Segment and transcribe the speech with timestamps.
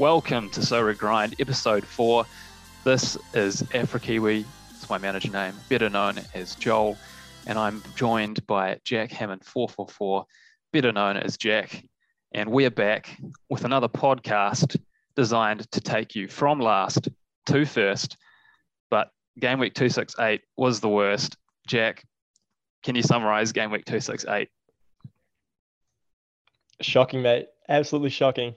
[0.00, 2.24] Welcome to So Red Grind, episode four.
[2.84, 4.46] This is Afrikiwi.
[4.70, 6.96] It's my manager name, better known as Joel,
[7.46, 10.24] and I'm joined by Jack Hammond 444,
[10.72, 11.84] better known as Jack.
[12.32, 13.14] And we're back
[13.50, 14.74] with another podcast
[15.16, 17.10] designed to take you from last
[17.44, 18.16] to first.
[18.90, 21.36] But game week 268 was the worst.
[21.66, 22.04] Jack,
[22.82, 24.48] can you summarize game week 268?
[26.80, 27.48] Shocking, mate.
[27.68, 28.56] Absolutely shocking.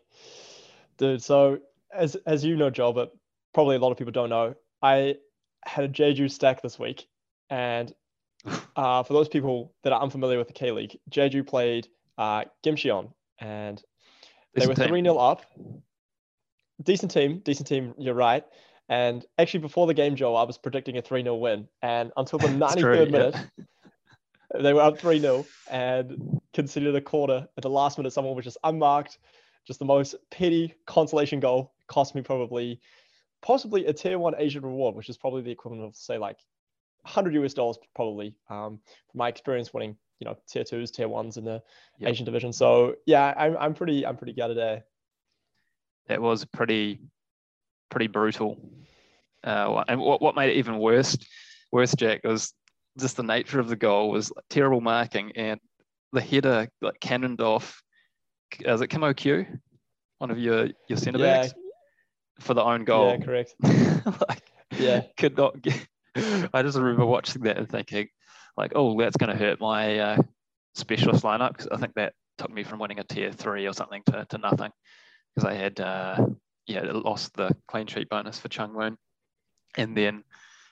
[1.03, 1.59] Dude, so
[1.93, 3.11] as as you know, Joel, but
[3.53, 5.16] probably a lot of people don't know, I
[5.66, 7.07] had a Jeju stack this week.
[7.49, 7.94] And
[8.77, 13.11] uh, for those people that are unfamiliar with the K League, Jeju played uh, Gimcheon
[13.41, 13.84] and
[14.55, 15.45] they were 3 0 up.
[16.81, 18.45] Decent team, decent team, you're right.
[18.88, 21.67] And actually, before the game, Joel, I was predicting a 3 0 win.
[21.81, 24.61] And until the 93rd true, minute, yeah.
[24.61, 27.45] they were up 3 0 and considered a quarter.
[27.58, 29.17] At the last minute, someone was just unmarked
[29.66, 31.73] just the most petty consolation goal.
[31.88, 32.80] Cost me probably,
[33.42, 36.38] possibly a tier one Asian reward, which is probably the equivalent of say like
[37.03, 38.36] 100 US dollars probably.
[38.50, 38.80] Um,
[39.11, 41.61] from my experience winning, you know, tier twos, tier ones in the
[42.00, 42.11] yep.
[42.11, 42.53] Asian division.
[42.53, 44.83] So yeah, I'm I'm pretty I'm pretty gutted there.
[46.08, 47.02] That was pretty
[47.89, 48.58] pretty brutal.
[49.44, 51.17] Uh, and what what made it even worse,
[51.72, 52.53] worse, Jack, was
[52.98, 55.59] just the nature of the goal was terrible marking and
[56.11, 57.81] the header like cannoned off
[58.61, 59.45] is it Kim O-gyu?
[60.19, 62.43] One of your your centre backs yeah.
[62.45, 63.09] for the own goal.
[63.09, 63.55] Yeah, correct.
[63.63, 65.87] like, yeah, could not get.
[66.53, 68.07] I just remember watching that and thinking,
[68.55, 70.17] like, oh, that's going to hurt my uh,
[70.75, 74.01] specialist lineup because I think that took me from winning a tier three or something
[74.07, 74.71] to, to nothing
[75.35, 76.27] because I had uh,
[76.67, 78.97] yeah lost the clean sheet bonus for Chung Woon,
[79.77, 80.23] and then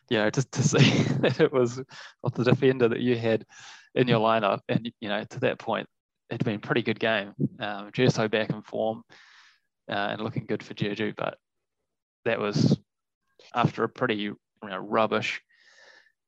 [0.09, 1.81] you know just to see that it was
[2.23, 3.45] of the defender that you had
[3.95, 5.87] in your lineup, and you know to that point
[6.31, 7.33] it'd been a pretty good game.
[7.59, 9.03] Um, Jerso back in form
[9.89, 11.37] uh, and looking good for Jeju, but
[12.25, 12.77] that was
[13.53, 15.41] after a pretty you know, rubbish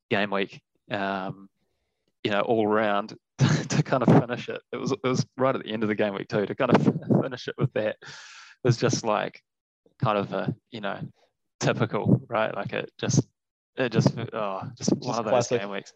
[0.09, 0.61] game week.
[0.91, 1.49] Um,
[2.23, 3.15] you know, all round
[3.69, 4.61] to kind of finish it.
[4.71, 6.45] It was it was right at the end of the game week too.
[6.45, 6.83] To kind of
[7.21, 8.07] finish it with that It
[8.63, 9.41] was just like
[10.01, 10.99] kind of a you know
[11.59, 12.53] typical right.
[12.55, 13.25] Like it just
[13.75, 15.61] it just oh just, just one of those classic.
[15.61, 15.93] game weeks.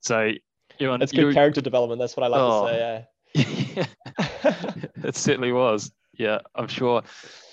[0.00, 0.32] So
[0.82, 2.00] you it's good character development.
[2.00, 3.06] That's what I like oh, to say.
[3.74, 3.84] Yeah.
[5.04, 5.90] it certainly was.
[6.18, 7.02] Yeah, I'm sure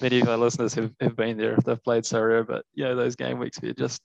[0.01, 3.15] many of our listeners have, have been there if they've played Sorare, but yeah, those
[3.15, 4.01] game weeks it just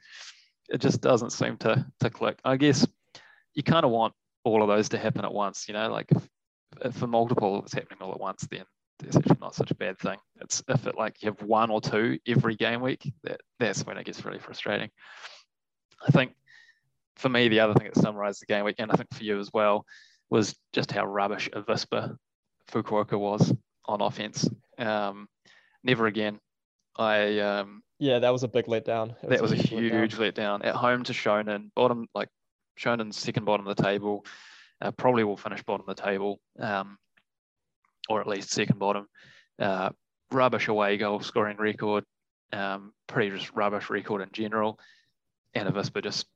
[0.68, 2.38] it just doesn't seem to to click.
[2.44, 2.86] I guess
[3.54, 4.14] you kind of want
[4.44, 6.28] all of those to happen at once, you know, like if,
[6.84, 8.64] if for multiple it's happening all at once, then
[9.02, 10.18] it's actually not such a bad thing.
[10.40, 13.98] It's if it like you have one or two every game week, that that's when
[13.98, 14.90] it gets really frustrating.
[16.06, 16.32] I think
[17.16, 19.38] for me, the other thing that summarized the game week, and I think for you
[19.38, 19.84] as well,
[20.30, 22.16] was just how rubbish Avispa
[22.70, 23.52] Fukuoka was
[23.84, 24.48] on offense.
[24.78, 25.28] Um,
[25.82, 26.38] never again.
[26.96, 29.14] I um, yeah, that was a big letdown.
[29.22, 30.60] That was, a huge letdown.
[30.60, 30.64] letdown.
[30.64, 32.28] at home to Shonan, bottom like
[32.78, 34.24] Shonan's second bottom of the table.
[34.80, 36.98] Uh, probably will finish bottom of the table, um,
[38.08, 39.06] or at least second bottom.
[39.58, 39.90] Uh,
[40.32, 42.04] rubbish away goal scoring record,
[42.52, 44.78] um, pretty just rubbish record in general.
[45.54, 46.26] And Avispa just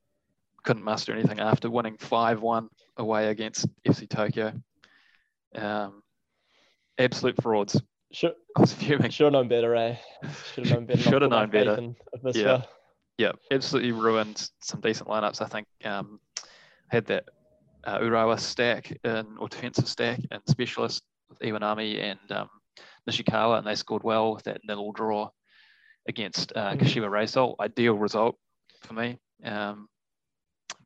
[0.64, 4.52] couldn't muster anything after winning 5 1 away against FC Tokyo.
[5.54, 6.02] Um,
[6.98, 7.80] absolute frauds.
[8.12, 9.10] Should, I was fuming.
[9.10, 9.96] Should have known better, eh?
[10.54, 11.00] Should have known better.
[11.00, 11.94] Should have known better.
[12.34, 12.62] Yeah.
[13.18, 15.42] yeah, absolutely ruined some decent lineups.
[15.42, 16.18] I think um,
[16.88, 17.24] had that
[17.84, 22.48] uh, Urawa stack in, or defensive stack and specialist with Iwanami and um,
[23.08, 25.28] Nishikawa, and they scored well with that nil draw
[26.06, 26.80] against uh, mm.
[26.80, 27.54] Kashiwa Reysol.
[27.60, 28.36] Ideal result
[28.82, 29.18] for me.
[29.44, 29.88] Um,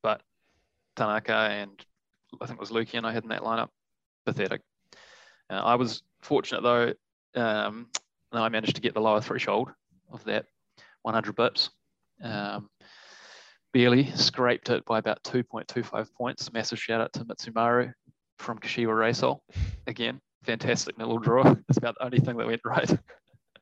[0.03, 0.23] but
[0.97, 1.85] Tanaka and
[2.41, 3.69] I think it was Lukian I had in that lineup.
[4.25, 4.61] Pathetic.
[5.51, 6.95] Uh, I was fortunate though,
[7.41, 7.89] um,
[8.33, 9.71] I managed to get the lower threshold
[10.11, 10.47] of that
[11.03, 11.71] 100 bips.
[12.23, 12.71] Um,
[13.73, 16.53] barely scraped it by about 2.25 points.
[16.53, 17.93] Massive shout out to Mitsumaru
[18.39, 19.41] from Kashiwa Reysol.
[19.87, 21.55] Again, fantastic little draw.
[21.69, 22.91] It's about the only thing that went right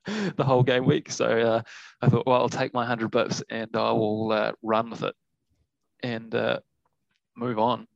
[0.36, 1.10] the whole game week.
[1.10, 1.62] So uh,
[2.02, 5.14] I thought, well, I'll take my 100 bips and I will uh, run with it
[6.02, 6.60] and uh,
[7.36, 7.86] move on.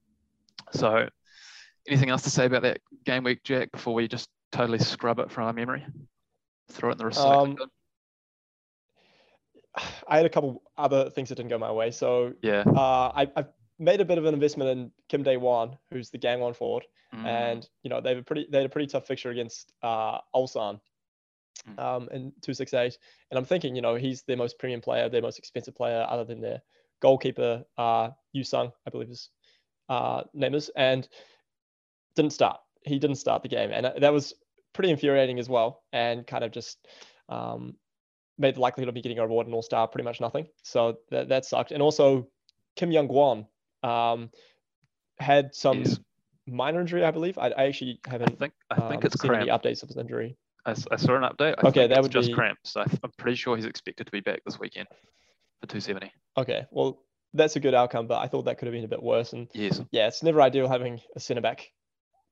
[0.72, 1.08] So,
[1.86, 5.30] anything else to say about that game week, Jack, before we just totally scrub it
[5.30, 5.84] from our memory?
[6.70, 7.70] Throw it in the recycling um,
[10.08, 11.90] I had a couple other things that didn't go my way.
[11.90, 13.44] So yeah, uh, I, I
[13.78, 16.84] made a bit of an investment in Kim Dae Won, who's the Gangwon forward,
[17.14, 17.24] mm.
[17.24, 20.18] and you know they have a pretty they had a pretty tough fixture against uh,
[20.34, 20.80] Ulsan
[21.68, 21.78] mm.
[21.78, 22.96] um, in two six eight,
[23.30, 26.24] and I'm thinking you know he's their most premium player, their most expensive player, other
[26.24, 26.62] than their
[27.00, 29.30] goalkeeper uh, Yu Sung, I believe his
[29.88, 31.08] uh, name is, and
[32.16, 32.60] didn't start.
[32.84, 34.34] He didn't start the game, and that was
[34.72, 35.82] pretty infuriating as well.
[35.92, 36.78] And kind of just
[37.28, 37.76] um,
[38.38, 40.46] made the likelihood of me getting a reward in All Star pretty much nothing.
[40.62, 41.72] So that, that sucked.
[41.72, 42.28] And also,
[42.76, 43.46] Kim Young Gwon
[43.82, 44.30] um,
[45.18, 45.84] had some
[46.46, 47.38] minor injury, I believe.
[47.38, 49.42] I, I actually haven't I think, I think um, it's seen cramp.
[49.42, 50.36] any updates of his injury.
[50.66, 51.54] I, I saw an update.
[51.62, 52.34] I okay, that would just be...
[52.34, 52.70] cramps.
[52.72, 54.88] So I'm pretty sure he's expected to be back this weekend
[55.66, 56.12] for 270.
[56.36, 57.02] Okay, well,
[57.32, 59.32] that's a good outcome, but I thought that could have been a bit worse.
[59.32, 61.70] And yes, yeah, it's never ideal having a centre back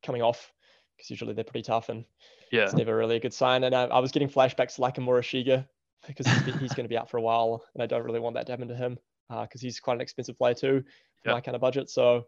[0.03, 0.53] coming off
[0.97, 2.05] because usually they're pretty tough and
[2.51, 3.65] yeah, it's never really a good sign.
[3.65, 5.67] And I, I was getting flashbacks like a Morishige
[6.07, 8.35] because he's, he's going to be out for a while, and I don't really want
[8.37, 8.99] that to happen to him
[9.29, 10.85] because uh, he's quite an expensive player too
[11.23, 11.35] for yeah.
[11.35, 11.91] my kind of budget.
[11.91, 12.27] So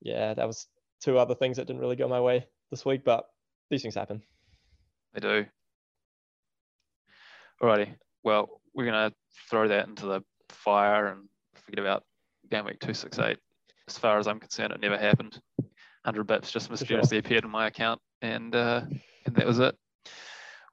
[0.00, 0.66] yeah, that was
[1.00, 3.26] two other things that didn't really go my way this week, but
[3.70, 4.22] these things happen.
[5.12, 5.46] They do.
[7.60, 7.94] Alrighty.
[8.24, 9.12] Well, we're gonna
[9.50, 12.04] throw that into the fire and forget about
[12.50, 13.38] game week two six eight.
[13.88, 15.40] As far as I'm concerned, it never happened.
[16.04, 17.20] Hundred bips just mysteriously sure.
[17.20, 18.82] appeared in my account, and uh,
[19.26, 19.76] and that was it.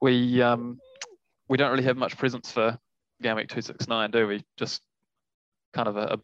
[0.02, 0.80] We um
[1.48, 2.78] we don't really have much presence for
[3.22, 4.44] game week two six nine, do we?
[4.58, 4.82] Just
[5.74, 6.20] kind of a,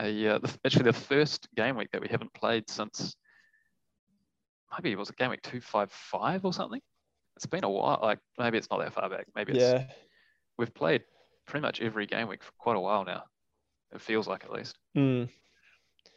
[0.00, 3.16] a, uh, actually the first game week that we haven't played since
[4.72, 6.80] maybe it was a game week two five five or something.
[7.36, 7.98] It's been a while.
[8.02, 9.26] Like maybe it's not that far back.
[9.34, 9.86] Maybe it's yeah.
[10.58, 11.02] We've played
[11.46, 13.24] pretty much every game week for quite a while now.
[13.92, 14.76] It feels like at least.
[14.96, 15.28] Mm.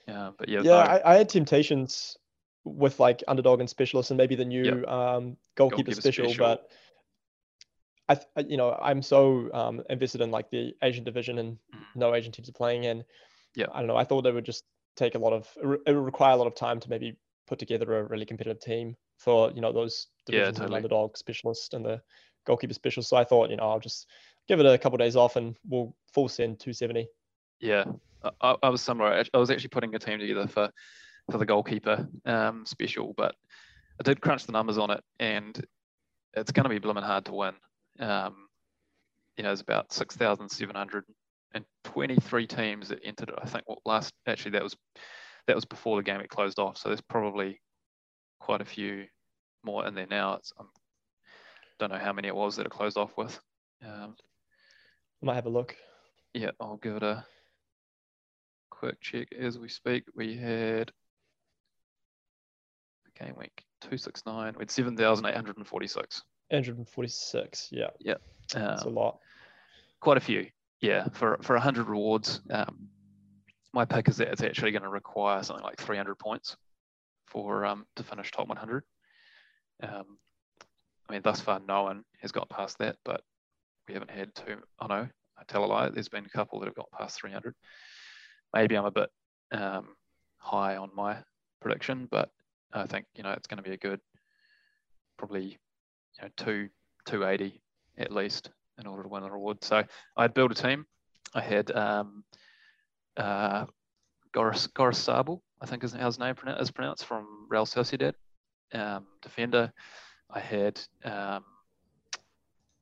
[0.07, 0.61] Yeah, but yeah.
[0.63, 2.17] Yeah, I, I, had temptations
[2.63, 4.87] with like underdog and specialist and maybe the new yep.
[4.87, 6.69] um, goalkeeper, goalkeeper special, special, but
[8.35, 11.79] I, you know, I'm so um, invested in like the Asian division and mm.
[11.95, 13.03] no Asian teams are playing in.
[13.55, 13.67] Yeah.
[13.71, 13.97] I don't know.
[13.97, 14.63] I thought it would just
[14.95, 15.47] take a lot of,
[15.85, 17.15] it would require a lot of time to maybe
[17.47, 20.77] put together a really competitive team for, you know, those divisions yeah, totally.
[20.77, 22.01] underdog specialist and the
[22.45, 23.09] goalkeeper specialist.
[23.09, 24.07] So I thought, you know, I'll just
[24.49, 27.07] give it a couple of days off and we'll full send 270.
[27.61, 27.85] Yeah.
[28.41, 30.69] I, I was somewhere, I was actually putting a team together for,
[31.31, 33.33] for the goalkeeper um, special, but
[33.99, 35.65] I did crunch the numbers on it and
[36.33, 37.53] it's going to be blooming hard to win
[37.99, 38.47] um,
[39.37, 43.31] you know, there's about 6,723 teams that entered.
[43.41, 44.75] I think last, actually that was,
[45.47, 46.77] that was before the game it closed off.
[46.77, 47.59] So there's probably
[48.39, 49.05] quite a few
[49.63, 50.33] more in there now.
[50.33, 50.69] It's, I um,
[51.79, 53.39] don't know how many it was that it closed off with.
[53.85, 54.15] Um,
[55.21, 55.75] Might have a look.
[56.33, 57.25] Yeah, I'll give it a
[58.69, 60.03] quick check as we speak.
[60.15, 60.91] We had
[63.19, 66.23] game week 269, we had 7,846.
[66.49, 67.69] 146.
[67.71, 67.87] Yeah.
[67.99, 68.13] Yeah.
[68.55, 69.19] Um, That's a lot.
[69.99, 70.47] Quite a few.
[70.81, 71.07] Yeah.
[71.13, 72.87] For for 100 rewards, um,
[73.73, 76.55] my pick is that it's actually going to require something like 300 points
[77.27, 78.83] for um, to finish top 100.
[79.83, 80.17] Um,
[81.07, 83.21] I mean, thus far, no one has got past that, but
[83.89, 84.57] we haven't had too.
[84.79, 85.07] I know,
[85.37, 85.89] I tell a lie.
[85.89, 87.55] There's been a couple that have got past 300.
[88.53, 89.09] Maybe I'm a bit
[89.51, 89.87] um,
[90.37, 91.17] high on my
[91.59, 92.29] prediction, but
[92.71, 93.99] I think you know it's going to be a good,
[95.17, 95.57] probably
[96.17, 96.69] you know, two,
[97.05, 97.59] 280
[97.97, 99.63] at least in order to win the reward.
[99.63, 99.83] So
[100.15, 100.85] I'd built a team.
[101.33, 102.23] I had um,
[103.17, 103.65] uh,
[104.33, 108.13] Goris, Goris Sable, I think is how his name is pronounced, from Real Sociedad.
[108.71, 109.73] Um, defender.
[110.31, 111.43] I had um,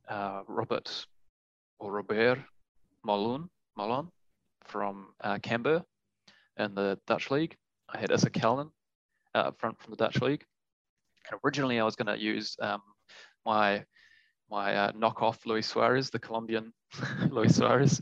[0.08, 1.06] uh, Robert
[1.78, 2.38] or Robert
[3.04, 4.10] Malone, Malone
[4.64, 5.82] from uh, Cambuur
[6.56, 7.56] in the Dutch league.
[7.88, 8.70] I had Issa Kallon
[9.34, 10.44] uh, up front from the Dutch league.
[11.30, 12.82] And originally I was going to use um,
[13.44, 13.84] my
[14.50, 16.72] my uh, knockoff Luis Suarez, the Colombian
[17.30, 18.00] Luis Suarez.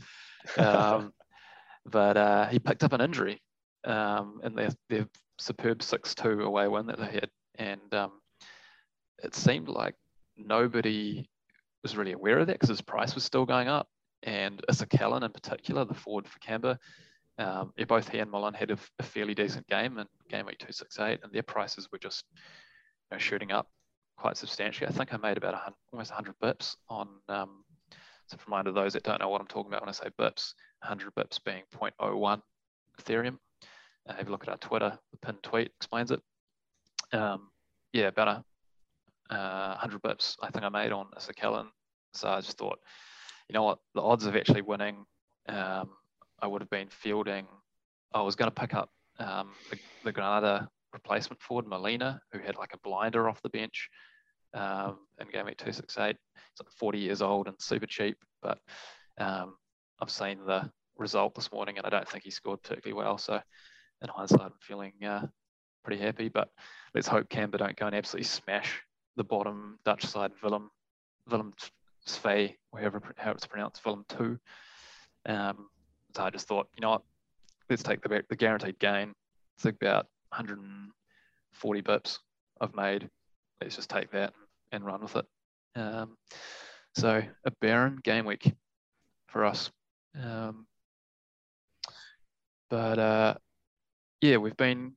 [0.57, 1.13] Um,
[1.85, 3.41] but uh, he picked up an injury
[3.83, 7.29] um, in their, their superb 6-2 away win that they had.
[7.55, 8.11] And um,
[9.21, 9.95] it seemed like
[10.37, 11.27] nobody
[11.83, 13.87] was really aware of that because his price was still going up.
[14.23, 16.77] And Issa Kallon in particular, the forward for Cambuur,
[17.37, 21.19] um, both he and Milan had a, a, fairly decent game in game week 268,
[21.23, 23.67] and their prices were just you know, shooting up
[24.17, 24.87] quite substantially.
[24.87, 27.63] I think I made about 100, almost 100 bips on, um,
[28.25, 30.53] so for reminder those that don't know what I'm talking about when I say bips,
[30.81, 32.41] 100 bips being 0.01
[32.99, 33.37] Ethereum.
[34.09, 36.21] Uh, if you look at our Twitter, the pinned tweet explains it.
[37.13, 37.49] Um,
[37.93, 38.43] yeah, about a
[39.29, 41.67] uh, 100 bips I think I made on Issa Kallon.
[42.13, 42.79] So I just thought,
[43.49, 45.05] you know what, the odds of actually winning,
[45.49, 45.89] um,
[46.41, 47.47] I would have been fielding.
[48.13, 52.55] I was going to pick up um, the, the Granada replacement forward, Molina, who had
[52.55, 53.89] like a blinder off the bench
[54.53, 56.07] um, in game week 268.
[56.07, 56.15] He's
[56.59, 58.59] like 40 years old and super cheap, but
[59.19, 59.55] um,
[60.01, 63.17] I've seen the result this morning and I don't think he scored particularly well.
[63.17, 63.39] So
[64.01, 65.27] in hindsight, I'm feeling uh,
[65.83, 66.49] pretty happy, but
[66.93, 68.81] let's hope Cambuur don't go and absolutely smash
[69.17, 70.69] the bottom Dutch side, Willem,
[71.29, 71.53] Willem
[72.05, 74.39] Sve, wherever how it's pronounced, Willem 2.
[75.27, 75.67] Um,
[76.15, 77.01] so I just thought, you know what,
[77.69, 79.13] let's take the, the guaranteed gain.
[79.57, 82.19] It's about 140 bips
[82.61, 83.09] I've made.
[83.61, 84.33] Let's just take that
[84.71, 85.25] and run with it.
[85.75, 86.15] Um,
[86.95, 88.53] So a barren game week
[89.27, 89.69] for us.
[90.19, 90.65] Um,
[92.69, 93.35] but uh,
[94.21, 94.93] yeah, we've been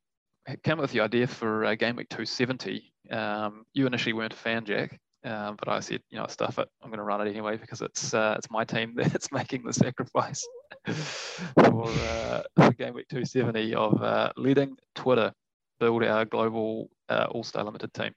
[0.62, 2.89] came up with the idea for uh, game week 270.
[3.10, 6.68] Um, you initially weren't a fan, Jack, um, but I said, you know, stuff it.
[6.82, 9.72] I'm going to run it anyway because it's uh, it's my team that's making the
[9.72, 10.46] sacrifice
[10.86, 15.32] for, uh, for game week 270 of uh, letting Twitter
[15.78, 18.12] build our global uh, All Star Limited team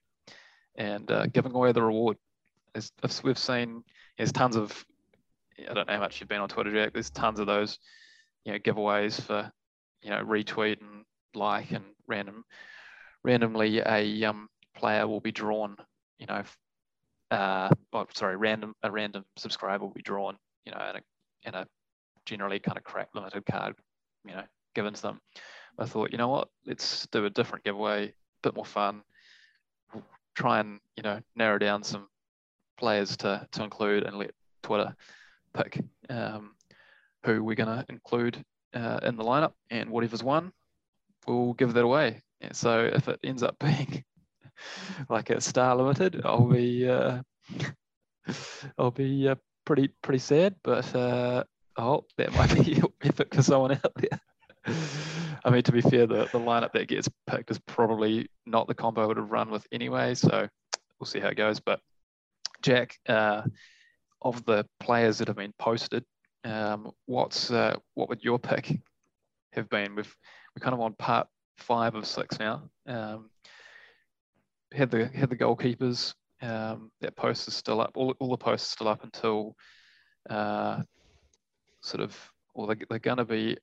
[0.75, 2.17] and uh, giving away the reward.
[2.75, 3.83] As, as we've seen,
[4.17, 4.85] there's tons of
[5.69, 6.93] I don't know how much you've been on Twitter, Jack.
[6.93, 7.79] There's tons of those,
[8.45, 9.51] you know, giveaways for,
[10.01, 12.43] you know, retweet and like and random,
[13.23, 14.49] randomly a um,
[14.83, 15.77] player will be drawn,
[16.19, 16.43] you know,
[17.31, 20.35] uh, well, sorry, random a random subscriber will be drawn,
[20.65, 20.91] you know,
[21.45, 21.65] in a, a
[22.25, 23.75] generally kind of crap limited card,
[24.25, 24.43] you know,
[24.75, 25.21] given to them.
[25.79, 29.03] I thought, you know what, let's do a different giveaway, a bit more fun,
[30.35, 32.09] try and you know narrow down some
[32.77, 34.31] players to to include and let
[34.63, 34.93] Twitter
[35.53, 36.55] pick um,
[37.25, 40.51] who we're going to include uh, in the lineup, and whatever's won,
[41.25, 42.21] we'll give that away.
[42.41, 44.03] And so if it ends up being
[45.09, 47.21] like a star limited, I'll be uh,
[48.77, 51.43] I'll be uh, pretty pretty sad, but uh,
[51.77, 54.19] oh, that might be epic for someone out there.
[55.45, 58.73] I mean, to be fair, the, the lineup that gets picked is probably not the
[58.73, 60.15] combo I would have run with anyway.
[60.15, 60.47] So
[60.99, 61.59] we'll see how it goes.
[61.59, 61.81] But
[62.61, 63.41] Jack, uh,
[64.21, 66.05] of the players that have been posted,
[66.45, 68.79] um, what's uh, what would your pick
[69.51, 69.95] have been?
[69.95, 70.15] We've
[70.55, 71.27] we're kind of on part
[71.57, 72.69] five of six now.
[72.87, 73.29] Um,
[74.73, 76.13] had the had the goalkeepers.
[76.41, 77.91] Um, that post is still up.
[77.95, 79.55] All, all the posts are still up until
[80.29, 80.81] uh,
[81.81, 82.17] sort of,
[82.53, 83.57] or they're, they're going to be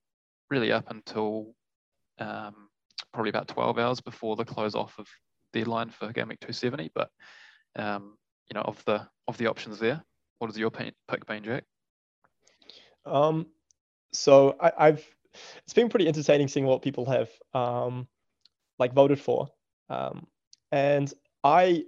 [0.49, 1.55] really up until
[2.19, 2.69] um,
[3.13, 5.07] probably about 12 hours before the close off of
[5.53, 6.91] deadline for Game Week 270.
[6.95, 7.11] But
[7.77, 8.17] um,
[8.49, 10.03] you know, of the of the options there,
[10.39, 10.95] what is your pick,
[11.27, 11.65] been, Jack?
[13.05, 13.47] Um,
[14.13, 15.05] so I, have
[15.65, 18.09] it's been pretty entertaining seeing what people have um,
[18.79, 19.49] like voted for,
[19.89, 20.27] um,
[20.73, 21.13] and
[21.45, 21.85] I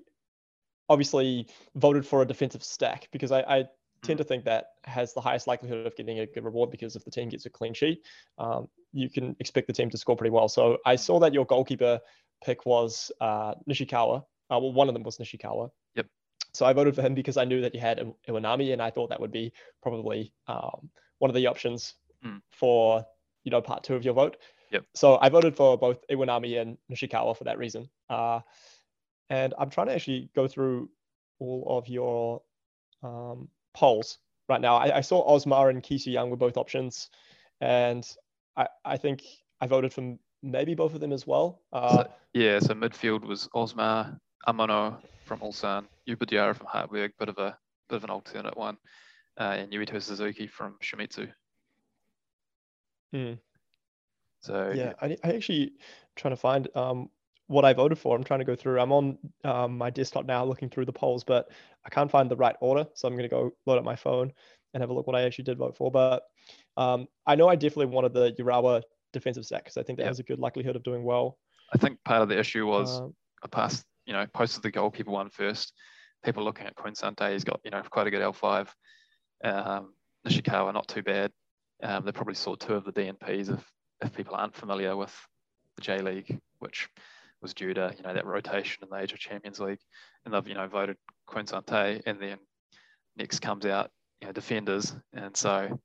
[0.89, 1.47] obviously
[1.77, 3.65] voted for a defensive stack because I, I
[4.03, 7.05] tend to think that has the highest likelihood of getting a good reward because if
[7.05, 8.05] the team gets a clean sheet,
[8.39, 10.49] um, you can expect the team to score pretty well.
[10.49, 12.01] So I saw that your goalkeeper
[12.45, 14.19] pick was uh, Nishikawa.
[14.19, 15.71] Uh, well, one of them was Nishikawa.
[15.95, 16.07] Yep.
[16.53, 19.09] So I voted for him because I knew that you had Iwanami, and I thought
[19.11, 22.41] that would be probably um, one of the options mm.
[22.51, 23.05] for
[23.45, 24.37] you know part two of your vote.
[24.71, 24.85] Yep.
[24.95, 27.89] So I voted for both Iwanami and Nishikawa for that reason.
[28.11, 28.41] Uh,
[29.33, 30.91] and I'm trying to actually go through
[31.39, 32.43] all of your
[33.03, 34.77] um, polls right now.
[34.77, 37.09] I, I saw Osmar and Ki Soo-young were both options,
[37.63, 38.07] and
[38.55, 39.23] I, I think
[39.59, 41.63] I voted for maybe both of them as well.
[41.73, 47.39] Uh, so, yeah, so midfield was Osmar, Amano from Ulsan, Yupa from Hartberg, bit of
[47.39, 47.57] a
[47.89, 48.77] bit of an alternate one,
[49.41, 51.33] uh, and Yuito Suzuki from Shimizu.
[53.15, 53.33] Hmm.
[54.41, 55.73] So yeah, I, I actually
[56.17, 57.09] trying to find um,
[57.53, 58.17] what I voted for.
[58.17, 58.81] I'm trying to go through.
[58.81, 61.51] I'm on um, my desktop now looking through the polls, but
[61.85, 62.87] I can't find the right order.
[62.95, 64.33] So I'm going to go load up my phone
[64.73, 65.91] and have a look what I actually did vote for.
[65.91, 66.23] But
[66.77, 68.83] um, I know I definitely wanted the Urawa
[69.13, 71.39] defensive set because I think that has a good likelihood of doing well.
[71.75, 73.09] I think part of the issue was uh,
[73.45, 75.75] I passed, you know, posted the goalkeeper one first.
[76.25, 78.69] People looking at Quinn Sante, he's got, you know, quite a good L5.
[79.45, 79.93] Um,
[80.27, 81.31] Nishikawa, not too bad.
[81.83, 85.15] Um, they probably saw two of the DNPs if, if people aren't familiar with
[85.77, 86.89] the J League, which
[87.43, 89.81] was due to you know that rotation in the Asian Champions League,
[90.25, 90.97] and they've you know voted
[91.29, 92.39] Quinsante, and then
[93.17, 95.79] next comes out you know defenders, and so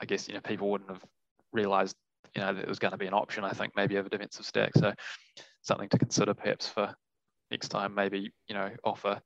[0.00, 1.04] I guess you know people wouldn't have
[1.52, 1.96] realised
[2.36, 3.44] you know that it was going to be an option.
[3.44, 4.92] I think maybe over defensive stack, so
[5.62, 6.94] something to consider perhaps for
[7.50, 7.94] next time.
[7.94, 9.20] Maybe you know offer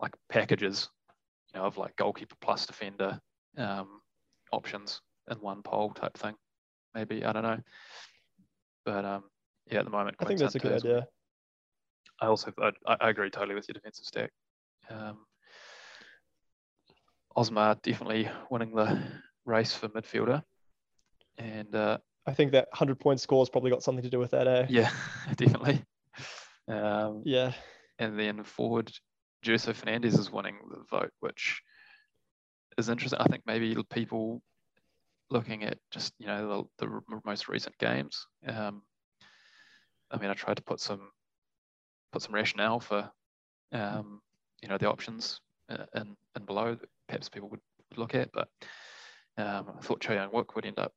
[0.00, 0.88] like packages,
[1.54, 3.20] you know of like goalkeeper plus defender
[3.56, 4.00] um,
[4.52, 6.34] options in one poll type thing.
[6.94, 7.60] Maybe I don't know,
[8.84, 9.24] but um,
[9.70, 10.16] yeah, at the moment.
[10.20, 11.06] I think that's a good idea.
[12.20, 14.30] I also I, I, agree totally with your defensive stack.
[14.88, 15.18] Um,
[17.36, 19.02] Osmar definitely winning the
[19.44, 20.42] race for midfielder,
[21.38, 24.30] and uh, I think that hundred point score has probably got something to do with
[24.30, 24.46] that.
[24.46, 24.66] Eh?
[24.68, 24.90] Yeah,
[25.36, 25.82] definitely.
[26.68, 27.52] Um, yeah,
[27.98, 28.92] and then forward,
[29.44, 31.60] Jerso Fernandes is winning the vote, which
[32.78, 33.18] is interesting.
[33.20, 34.40] I think maybe people
[35.30, 38.26] looking at just you know the, the most recent games.
[38.46, 38.82] Um,
[40.14, 41.10] I mean, I tried to put some
[42.12, 43.10] put some rationale for
[43.72, 44.20] um,
[44.62, 47.60] you know the options uh, and and below that perhaps people would,
[47.96, 48.48] look at, but
[49.38, 50.92] um, I thought Cho Young Wook would end up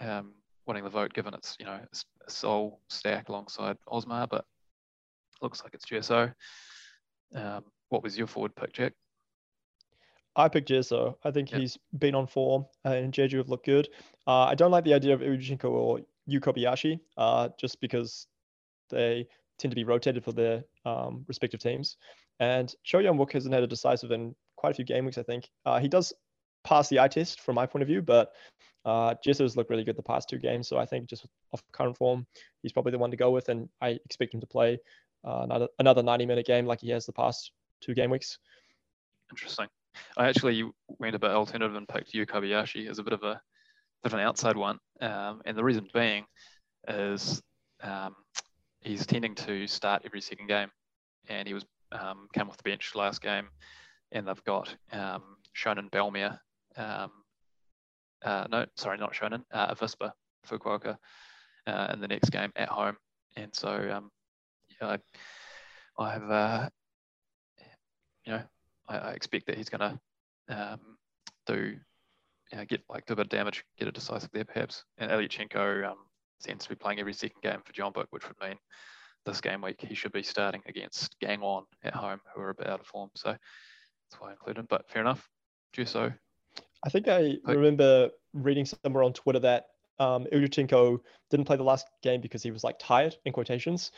[0.00, 0.32] um,
[0.66, 1.78] winning the vote given it's you know
[2.26, 4.44] a sole stack alongside Osmar, but
[5.40, 6.32] looks like it's Jerso.
[7.34, 8.92] Um, what was your forward pick, Jack?
[10.34, 11.14] I picked Jerso.
[11.24, 11.60] I think yep.
[11.60, 13.88] he's been on form, uh, and Jeju have looked good.
[14.26, 18.26] Uh, I don't like the idea of Iljutcenko or Yu Kobayashi, uh, just because
[18.90, 19.26] they
[19.58, 21.96] tend to be rotated for their um, respective teams.
[22.40, 25.22] And Cho Young Wook hasn't had a decisive in quite a few game weeks, I
[25.22, 25.48] think.
[25.64, 26.12] Uh, he does
[26.64, 28.32] pass the eye test from my point of view, but
[28.84, 30.68] uh, Jerso's looked really good the past two games.
[30.68, 32.26] So I think just off current form,
[32.62, 34.78] he's probably the one to go with, and I expect him to play
[35.26, 38.38] uh, another another 90 minute game like he has the past two game weeks.
[39.30, 39.66] Interesting.
[40.16, 40.64] I actually
[40.98, 43.40] went a bit alternative and picked Yu Kobayashi as a bit of a
[44.02, 46.24] bit of an outside one, um, and the reason being
[46.86, 47.42] is
[47.82, 48.14] um,
[48.86, 50.70] he's tending to start every second game,
[51.28, 53.48] and he was um, came off the bench last game,
[54.12, 55.22] and they've got um,
[55.56, 56.38] Shonan Bellmare,
[56.76, 57.10] um,
[58.24, 60.12] uh, no, sorry, not Shonan, uh, Avispa
[60.48, 60.96] Fukuoka
[61.66, 62.96] uh, in the next game at home,
[63.36, 64.10] and so um,
[64.80, 64.96] yeah,
[65.98, 66.68] I, I have uh,
[68.24, 68.42] you know
[68.88, 69.98] I, I expect that he's going to
[70.48, 70.80] um,
[71.46, 71.76] do
[72.52, 74.84] you know, get like do a bit of damage, get a decisive there perhaps.
[74.98, 75.92] And Iljutcenko
[76.38, 78.58] seems to be playing every second game for Jeonbuk, which would mean
[79.24, 82.68] this game week he should be starting against Gangwon at home, who are a bit
[82.68, 83.10] out of form.
[83.14, 84.66] So that's why I included him.
[84.68, 85.28] But fair enough.
[85.76, 86.14] Jerso.
[86.84, 89.66] I think I remember reading somewhere on Twitter that
[89.98, 90.98] um, Iljutcenko
[91.30, 93.90] didn't play the last game because he was like tired in quotations.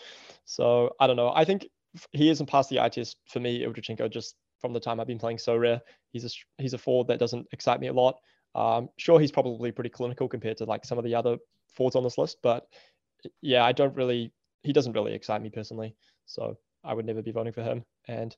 [0.45, 1.33] So I don't know.
[1.35, 1.67] I think
[2.13, 3.65] he isn't past the eye test for me.
[3.65, 5.81] Iljutcenko just from the time I've been playing Sorare.
[6.13, 8.17] He's a he's a forward that doesn't excite me a lot.
[8.55, 11.37] Um, sure, he's probably pretty clinical compared to like some of the other
[11.75, 12.67] forwards on this list, but
[13.43, 14.33] yeah, I don't really.
[14.63, 15.95] He doesn't really excite me personally,
[16.27, 17.85] so I would never be voting for him.
[18.09, 18.37] And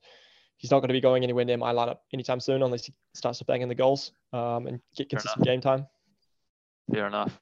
[0.57, 3.39] he's not going to be going anywhere near my lineup anytime soon unless he starts
[3.39, 5.87] to bang in the goals um, and get consistent game time.
[6.93, 7.39] Fair enough.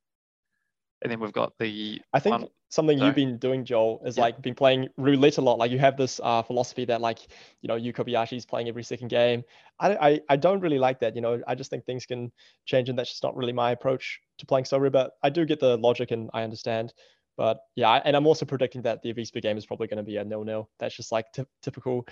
[1.01, 2.01] And then we've got the.
[2.13, 3.07] I think one, something Sorry.
[3.07, 4.23] you've been doing, Joel, is yeah.
[4.23, 5.57] like been playing roulette a lot.
[5.57, 7.19] Like you have this uh, philosophy that like
[7.61, 9.43] you know Yu Kobayashi is playing every second game.
[9.79, 11.15] I, I I don't really like that.
[11.15, 12.31] You know, I just think things can
[12.65, 14.91] change, and that's just not really my approach to playing Sorare.
[14.91, 16.93] But I do get the logic, and I understand.
[17.37, 20.17] But yeah, and I'm also predicting that the Avispa game is probably going to be
[20.17, 20.69] a nil-nil.
[20.77, 22.05] That's just like t- typical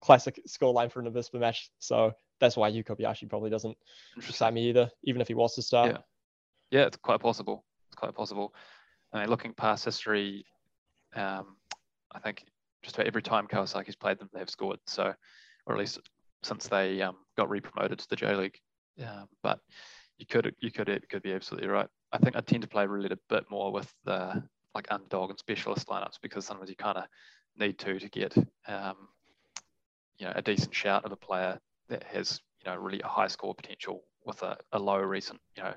[0.00, 1.68] classic scoreline for an Avispa match.
[1.80, 3.76] So that's why Yu Kobayashi probably doesn't
[4.16, 5.90] excite me either, even if he was to start.
[5.90, 7.64] Yeah, yeah, it's quite possible.
[7.96, 8.54] Quite possible.
[9.12, 10.44] I mean, looking past history,
[11.14, 11.56] um,
[12.12, 12.44] I think
[12.82, 14.78] just about every time Kawasaki's played them, they've scored.
[14.86, 15.14] So,
[15.66, 15.98] or at least
[16.42, 18.58] since they um, got re-promoted to the J League.
[19.02, 19.60] Um, but
[20.18, 21.88] you could you could it could be absolutely right.
[22.12, 24.42] I think I tend to play really a bit more with the
[24.74, 27.04] like underdog and specialist lineups because sometimes you kind of
[27.58, 28.36] need to to get
[28.68, 29.08] um,
[30.18, 33.26] you know a decent shout of a player that has you know really a high
[33.26, 35.74] score potential with a, a low recent you know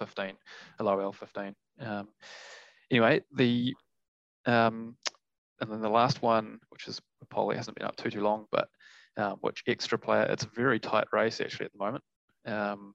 [0.00, 0.32] 15
[0.78, 1.54] a low L 15.
[1.80, 2.08] Um,
[2.90, 3.74] anyway, the
[4.46, 4.96] um,
[5.60, 8.68] and then the last one, which is Polly hasn't been up too too long, but
[9.16, 10.22] um, which extra player?
[10.22, 12.04] It's a very tight race actually at the moment.
[12.46, 12.94] Um,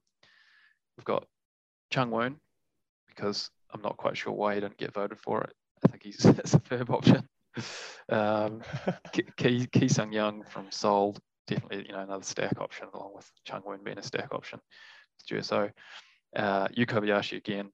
[0.98, 1.26] we've got
[1.92, 2.38] Chung Woon
[3.08, 5.54] because I'm not quite sure why he didn't get voted for it.
[5.86, 7.28] I think he's a superb option.
[8.10, 8.62] Um,
[9.38, 11.16] Ki, Ki Sung Young from Seoul,
[11.48, 14.60] definitely you know another stack option along with Chung Woon being a stack option.
[15.42, 15.70] So
[16.36, 17.72] uh, Yu Kobayashi again,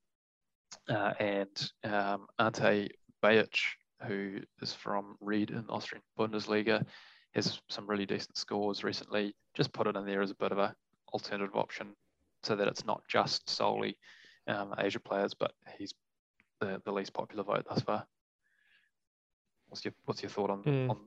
[0.90, 2.90] uh, and um, Ante
[3.24, 3.60] Bajic,
[4.08, 6.86] who is from Ried in Austrian Bundesliga,
[7.34, 9.36] has some really decent scores recently.
[9.54, 10.76] Just put it in there as a bit of a
[11.14, 11.96] alternative option
[12.44, 13.98] so that it's not just solely
[14.48, 15.94] um, Asia players, but he's
[16.60, 18.06] the, the least popular vote thus far.
[19.68, 20.90] What's your what's your thought on mm.
[20.90, 20.98] on,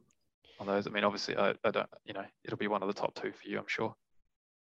[0.61, 0.87] on those?
[0.87, 3.33] I mean, obviously, I, I don't, you know, it'll be one of the top two
[3.33, 3.95] for you, I'm sure.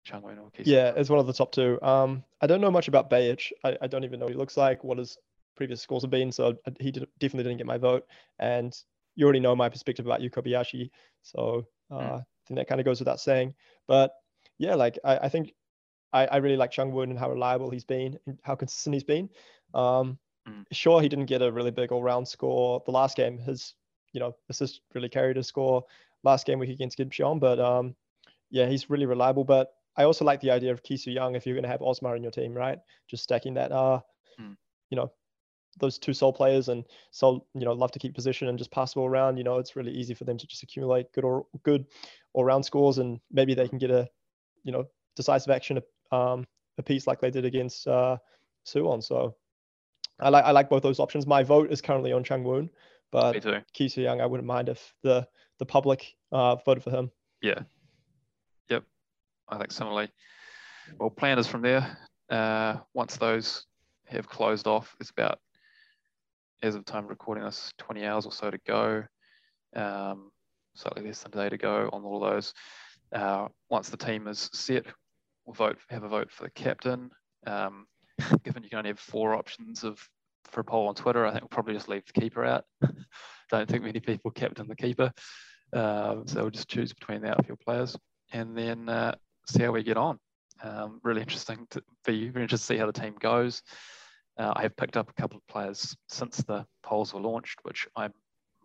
[0.03, 1.79] Chung Woon or Yeah, it's one of the top two.
[1.81, 3.51] Um, I don't know much about Bajic.
[3.63, 5.17] I, I don't even know what he looks like, what his
[5.55, 6.31] previous scores have been.
[6.31, 8.05] So he did, definitely didn't get my vote.
[8.39, 8.75] And
[9.15, 10.89] you already know my perspective about Yu Kobayashi.
[11.21, 12.19] So uh, mm.
[12.19, 13.53] I think that kind of goes without saying.
[13.87, 14.11] But
[14.57, 15.53] yeah, like I, I think
[16.13, 19.03] I, I really like Chung Woon and how reliable he's been and how consistent he's
[19.03, 19.29] been.
[19.73, 20.65] Um, mm.
[20.71, 22.81] Sure, he didn't get a really big all-round score.
[22.85, 23.75] The last game, his
[24.13, 25.83] you know assist really carried his score
[26.23, 27.39] last game week against Gimcheon.
[27.39, 27.95] But um,
[28.49, 29.43] yeah, he's really reliable.
[29.43, 32.15] But I also like the idea of Kisu Young if you're going to have Osmar
[32.15, 32.79] in your team, right?
[33.09, 33.99] Just stacking that, uh,
[34.39, 34.55] mm.
[34.89, 35.11] you know,
[35.79, 38.93] those two Seoul players and Seoul, you know, love to keep position and just pass
[38.93, 39.37] the ball around.
[39.37, 41.85] You know, it's really easy for them to just accumulate good or good
[42.33, 44.07] all round scores and maybe they can get a,
[44.63, 45.79] you know, decisive action
[46.11, 46.45] um,
[46.77, 48.17] a piece like they did against uh,
[48.65, 49.03] Suwon.
[49.03, 49.35] So
[50.19, 51.25] I like I like both those options.
[51.25, 52.69] My vote is currently on Chung Woon,
[53.11, 53.35] but
[53.73, 55.27] Kisu Young, I wouldn't mind if the
[55.59, 57.11] the public uh, voted for him.
[57.41, 57.59] Yeah,
[59.51, 60.09] I think similarly.
[60.97, 61.97] Well, plan is from there.
[62.29, 63.65] Uh, once those
[64.07, 65.39] have closed off, it's about,
[66.63, 69.03] as of time of recording this, 20 hours or so to go.
[69.75, 70.31] Um,
[70.73, 72.53] slightly less than a day to go on all those.
[73.13, 74.85] Uh, once the team is set,
[75.45, 77.09] we'll vote have a vote for the captain.
[77.45, 77.87] Um,
[78.43, 79.99] given you can only have four options of
[80.49, 82.65] for a poll on Twitter, I think we'll probably just leave the keeper out.
[83.49, 85.11] Don't think many people captain the keeper,
[85.73, 87.97] um, so we'll just choose between the outfield players
[88.31, 89.15] and then uh,
[89.47, 90.19] see how we get on.
[90.63, 93.63] Um, really interesting to be very interested to see how the team goes.
[94.37, 97.87] Uh, I have picked up a couple of players since the polls were launched, which
[97.95, 98.09] I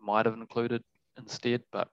[0.01, 0.83] might have included
[1.17, 1.89] instead, but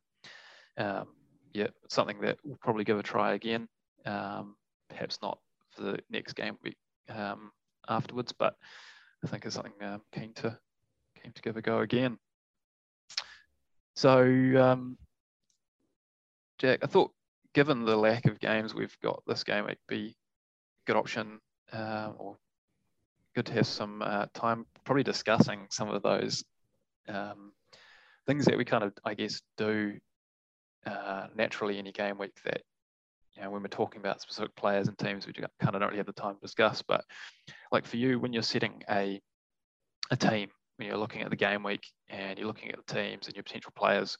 [0.76, 1.08] um,
[1.52, 3.68] yeah, something that we'll probably give a try again.
[4.04, 4.56] Um,
[4.88, 5.38] perhaps not
[5.70, 6.76] for the next game week
[7.08, 7.50] um,
[7.88, 8.56] afterwards, but
[9.24, 10.58] I think it's something um, keen to
[11.22, 12.18] keen to give a go again.
[13.96, 14.98] So, um,
[16.58, 17.12] Jack, I thought
[17.54, 20.16] given the lack of games we've got this game, it'd be
[20.86, 21.38] a good option
[21.72, 22.36] uh, or
[23.34, 26.44] good to have some uh, time probably discussing some of those
[27.08, 27.52] um,
[28.26, 29.94] things that we kind of, I guess, do
[30.86, 32.62] uh, naturally in a game week that,
[33.34, 35.96] you know, when we're talking about specific players and teams, we kind of don't really
[35.96, 36.82] have the time to discuss.
[36.82, 37.04] But
[37.72, 39.20] like for you, when you're setting a,
[40.10, 43.26] a team, when you're looking at the game week and you're looking at the teams
[43.26, 44.18] and your potential players,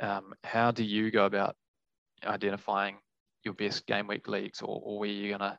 [0.00, 1.56] um, how do you go about
[2.24, 2.96] identifying
[3.44, 5.58] your best game week leagues or, or where you're going to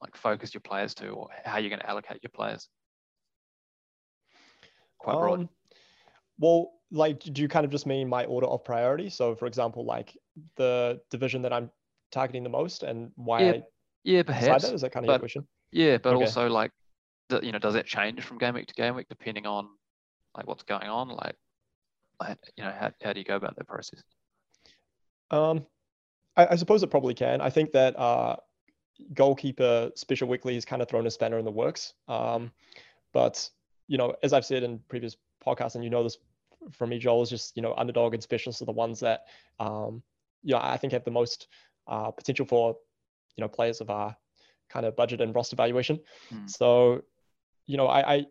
[0.00, 2.68] like focus your players to or how you're going to allocate your players?
[4.98, 5.40] Quite broad.
[5.40, 5.48] Um,
[6.38, 9.08] well, like, do you kind of just mean my order of priority?
[9.08, 10.16] So, for example, like
[10.56, 11.70] the division that I'm
[12.10, 13.62] targeting the most and why yeah, I
[14.04, 14.64] yeah, perhaps.
[14.64, 14.74] That?
[14.74, 15.48] Is that kind of but, your question?
[15.70, 16.24] Yeah, but okay.
[16.24, 16.70] also like,
[17.42, 19.68] you know, does that change from game week to game week depending on
[20.36, 21.08] like what's going on?
[21.08, 21.34] Like,
[22.20, 24.02] like you know, how, how do you go about that process?
[25.30, 25.64] Um,
[26.36, 27.40] I, I suppose it probably can.
[27.40, 28.36] I think that uh,
[29.14, 31.94] goalkeeper special weekly has kind of thrown a spanner in the works.
[32.08, 32.52] Um,
[33.12, 33.48] but
[33.88, 36.18] you know, as I've said in previous podcasts, and you know this
[36.70, 39.24] from me, Joel, is just you know underdog and specialists are the ones that
[39.58, 40.02] um,
[40.42, 41.48] you know I think have the most
[41.86, 42.76] uh, potential for
[43.36, 44.16] you know players of our
[44.68, 46.00] kind of budget and roster valuation.
[46.32, 46.48] Mm.
[46.48, 47.02] So
[47.66, 48.26] you know I, I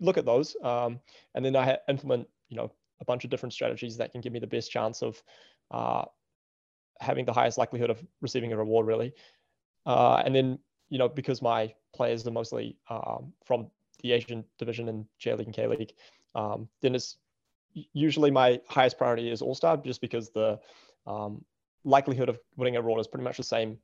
[0.00, 1.00] look at those, um,
[1.34, 4.38] and then I implement you know a bunch of different strategies that can give me
[4.38, 5.22] the best chance of
[5.70, 6.04] uh,
[7.00, 9.12] having the highest likelihood of receiving a reward really.
[9.84, 13.68] Uh, and then, you know, because my players are mostly um, from
[14.02, 15.92] the Asian division in J League and K League,
[16.34, 17.18] um, then it's
[17.92, 20.58] usually my highest priority is All Star just because the
[21.06, 21.44] um,
[21.84, 23.78] likelihood of winning a reward is pretty much the same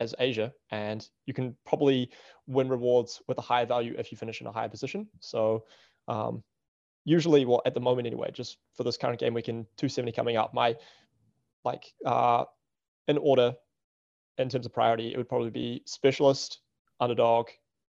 [0.00, 2.10] as Asia, and you can probably
[2.46, 5.08] win rewards with a higher value if you finish in a higher position.
[5.20, 5.64] So
[6.06, 6.42] um,
[7.04, 10.36] usually, well, at the moment anyway, just for this current game week in 270 coming
[10.36, 10.76] up, my
[11.64, 12.44] like uh,
[13.06, 13.54] in order
[14.38, 16.60] in terms of priority, it would probably be specialist,
[17.00, 17.48] underdog,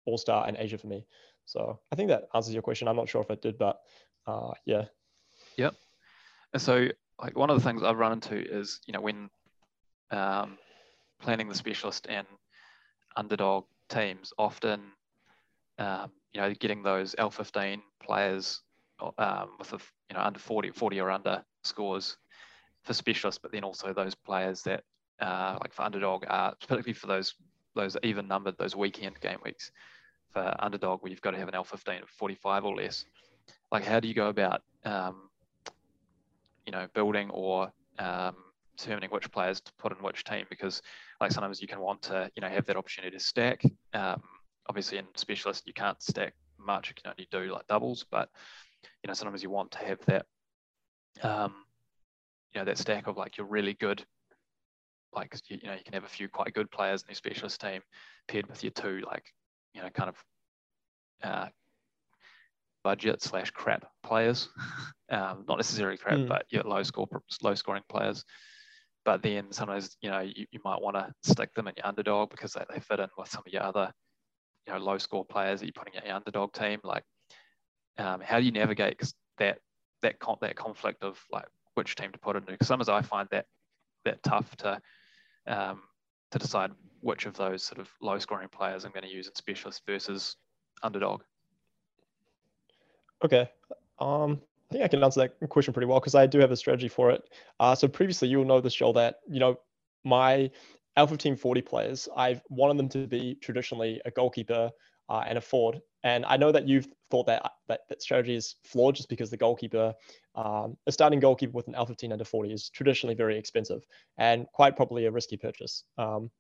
[0.07, 1.07] all star, and Asia for me.
[1.47, 2.89] So I think that answers your question.
[2.89, 3.81] I'm not sure if it did, but
[4.27, 4.85] uh, yeah.
[5.57, 5.75] Yep.
[6.53, 6.89] And so
[7.21, 9.31] like one of the things I've run into is you know when
[10.11, 10.59] um,
[11.21, 12.27] planning the specialist and
[13.17, 14.81] underdog teams, often
[15.79, 18.63] um, you know getting those L15 players
[19.19, 19.79] um, with a
[20.11, 22.17] you know under 40, 40 or under scores
[22.83, 24.83] for specialists, but then also those players that
[25.21, 27.35] uh, like for underdog are particularly for those
[27.75, 29.71] those even numbered those weekend game weeks
[30.33, 33.05] for underdog where you've got to have an L15 of 45 or less.
[33.71, 35.29] Like how do you go about um,
[36.67, 38.37] you know building or um,
[38.77, 40.83] determining which players to put in which team because
[41.21, 43.63] like sometimes you can want to you know have that opportunity to stack.
[43.95, 44.23] Um,
[44.69, 48.29] obviously in specialist you can't stack much; you can only do like doubles, but
[49.03, 50.27] you know sometimes you want to have that
[51.23, 51.55] um,
[52.55, 54.05] you know that stack of like you're really good
[55.15, 57.61] like you, you know you can have a few quite good players in your specialist
[57.61, 57.81] team
[58.29, 59.25] paired with your two like
[59.75, 60.17] you know kind of
[61.23, 61.47] uh,
[62.83, 64.49] budget slash crap players.
[65.11, 66.27] Um, not necessarily crap mm.
[66.27, 67.07] but your low score
[67.43, 68.25] low scoring players.
[69.05, 72.31] But then sometimes you know you, you might want to stick them in your underdog
[72.31, 73.93] because they, they fit in with some of your other
[74.67, 76.81] you know low score players that you're putting in your underdog team.
[76.83, 77.05] Like
[77.99, 79.03] um, how do you navigate
[79.37, 79.59] that
[80.01, 82.53] that con- that conflict of like which team to put into.
[82.53, 83.47] Because sometimes I find that
[84.05, 84.81] that tough to
[85.47, 85.83] um,
[86.31, 89.35] to decide which of those sort of low scoring players I'm going to use in
[89.35, 90.37] specialist versus
[90.83, 91.23] underdog.
[93.25, 93.49] Okay.
[93.99, 96.57] Um, I think I can answer that question pretty well because I do have a
[96.57, 97.23] strategy for it.
[97.61, 99.57] Uh, so previously, you'll know this, Joel, that you know
[100.05, 100.51] my
[100.99, 104.71] L15 40 players, I've wanted them to be traditionally a goalkeeper
[105.09, 105.81] uh, and a forward.
[106.05, 109.37] And I know that you've thought that that, that strategy is flawed just because the
[109.37, 109.95] goalkeeper,
[110.35, 113.85] um, a starting goalkeeper with an L15 under 40 is traditionally very expensive
[114.19, 115.85] and quite probably a risky purchase.
[115.99, 116.31] Um,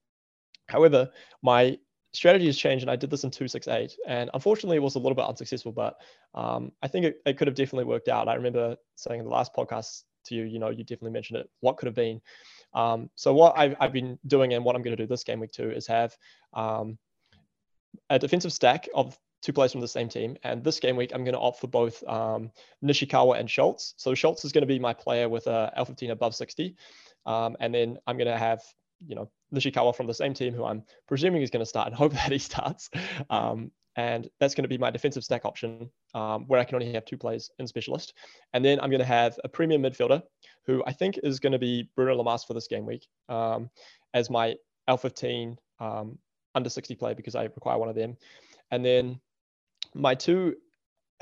[0.68, 1.10] however,
[1.42, 1.78] my
[2.12, 5.14] strategy has changed and I did this in 268 and unfortunately it was a little
[5.14, 5.96] bit unsuccessful, but
[6.34, 8.28] um, I think it, it could have definitely worked out.
[8.28, 11.50] I remember saying in the last podcast to you, you know, you definitely mentioned it,
[11.60, 12.20] what could have been.
[12.74, 15.40] Um, so what I've, I've been doing and what I'm going to do this game
[15.40, 16.16] week two is have
[16.52, 16.98] um,
[18.10, 20.36] a defensive stack of two players from the same team.
[20.44, 22.50] And this game week, I'm going to opt for both um,
[22.82, 23.94] Nishikawa and Scholz.
[23.96, 26.76] So Scholz is going to be my player with a L15 above 60.
[27.26, 28.62] Um, and then I'm going to have,
[29.06, 31.96] you know, Nishikawa from the same team who I'm presuming is going to start and
[32.02, 32.88] hope that he starts.
[33.28, 36.92] Um, and that's going to be my defensive stack option um, where I can only
[36.94, 38.14] have two players in specialist.
[38.54, 40.22] And then I'm going to have a premium midfielder
[40.66, 43.68] who I think is going to be Bruno Lamas for this game week um,
[44.14, 44.54] as my
[44.88, 46.18] L15 um,
[46.54, 48.16] under 60 play because I require one of them.
[48.70, 49.20] And then
[49.94, 50.56] my two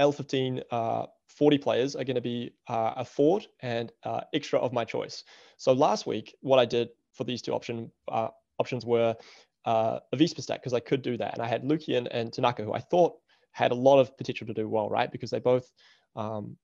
[0.00, 4.72] L15 uh, 40 players are going to be uh, a Ford and uh, extra of
[4.72, 5.24] my choice.
[5.56, 8.28] So last week, what I did for these two option uh,
[8.58, 9.16] options were
[9.64, 11.34] uh, Avispa stack because I could do that.
[11.34, 13.14] And I had Lukian and Tanaka, who I thought
[13.52, 15.10] had a lot of potential to do well, right?
[15.10, 15.70] Because they both,
[16.16, 16.56] um,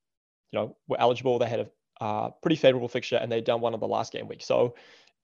[0.50, 1.38] you know, were eligible.
[1.38, 4.28] They had a uh, pretty favorable fixture and they'd done one of the last game
[4.28, 4.42] week.
[4.42, 4.74] So,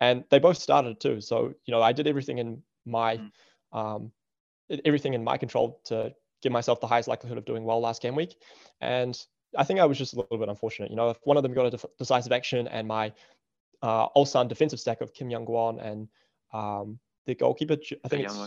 [0.00, 1.20] and they both started too.
[1.20, 3.30] So, you know, I did everything in my, mm.
[3.72, 4.12] um,
[4.84, 8.14] everything in my control to give myself the highest likelihood of doing well last game
[8.14, 8.36] week.
[8.80, 9.18] And
[9.56, 10.90] I think I was just a little bit unfortunate.
[10.90, 13.12] You know, if one of them got a def- decisive action and my
[13.82, 16.08] uh, Ulsan defensive stack of Kim Young Gwon and
[16.52, 18.38] um, the goalkeeper, I think it's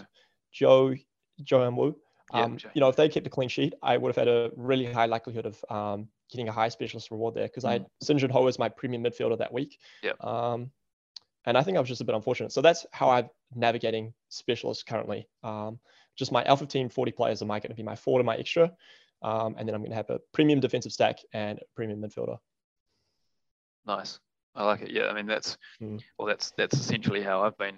[0.51, 0.95] Joe
[1.43, 1.95] Joe Wu.
[2.33, 4.49] Um, yeah, you know, if they kept a clean sheet, I would have had a
[4.55, 7.69] really high likelihood of um, getting a high specialist reward there because mm.
[7.69, 9.77] I had Shin Jin-ho as my premium midfielder that week.
[10.01, 10.13] Yeah.
[10.21, 10.71] Um,
[11.45, 12.51] and I think I was just a bit unfortunate.
[12.51, 15.27] So that's how I'm navigating specialists currently.
[15.43, 15.79] Um,
[16.15, 18.71] just my L15 40 players are my going to be my forward and my extra.
[19.21, 22.37] Um, and then I'm going to have a premium defensive stack and a premium midfielder.
[23.85, 24.19] Nice.
[24.55, 24.91] I like it.
[24.91, 26.01] Yeah, I mean that's mm.
[26.17, 27.75] well, that's that's essentially how I've been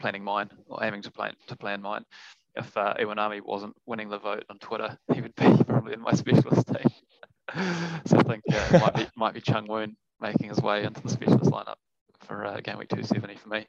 [0.00, 2.04] planning mine or aiming to plan to plan mine.
[2.54, 6.12] If uh, Iwanami wasn't winning the vote on Twitter, he would be probably in my
[6.12, 6.90] specialist team.
[8.06, 11.02] so I think uh, it might be might be Chung Woon making his way into
[11.02, 11.76] the specialist lineup
[12.20, 13.66] for uh, game week 270 for me.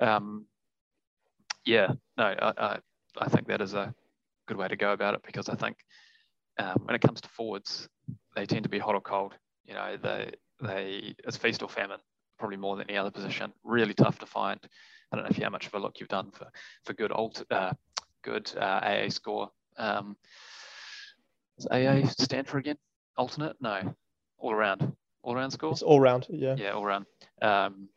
[0.00, 0.46] Um,
[1.64, 2.78] yeah, no, I, I,
[3.18, 3.94] I, think that is a
[4.46, 5.76] good way to go about it because I think
[6.58, 7.88] um, when it comes to forwards,
[8.34, 9.34] they tend to be hot or cold.
[9.64, 12.00] You know, they they it's feast or famine,
[12.38, 13.52] probably more than any other position.
[13.64, 14.60] Really tough to find.
[15.12, 16.48] I don't know if you how much of a look you've done for
[16.84, 17.72] for good alt uh,
[18.22, 19.50] good uh, AA score.
[19.76, 20.16] Um,
[21.58, 22.76] does AA stand for again?
[23.16, 23.56] Alternate?
[23.60, 23.94] No,
[24.38, 24.92] all around.
[25.22, 25.72] All around score.
[25.72, 26.26] It's all round.
[26.30, 26.56] Yeah.
[26.56, 27.06] Yeah, all round.
[27.42, 27.88] Um,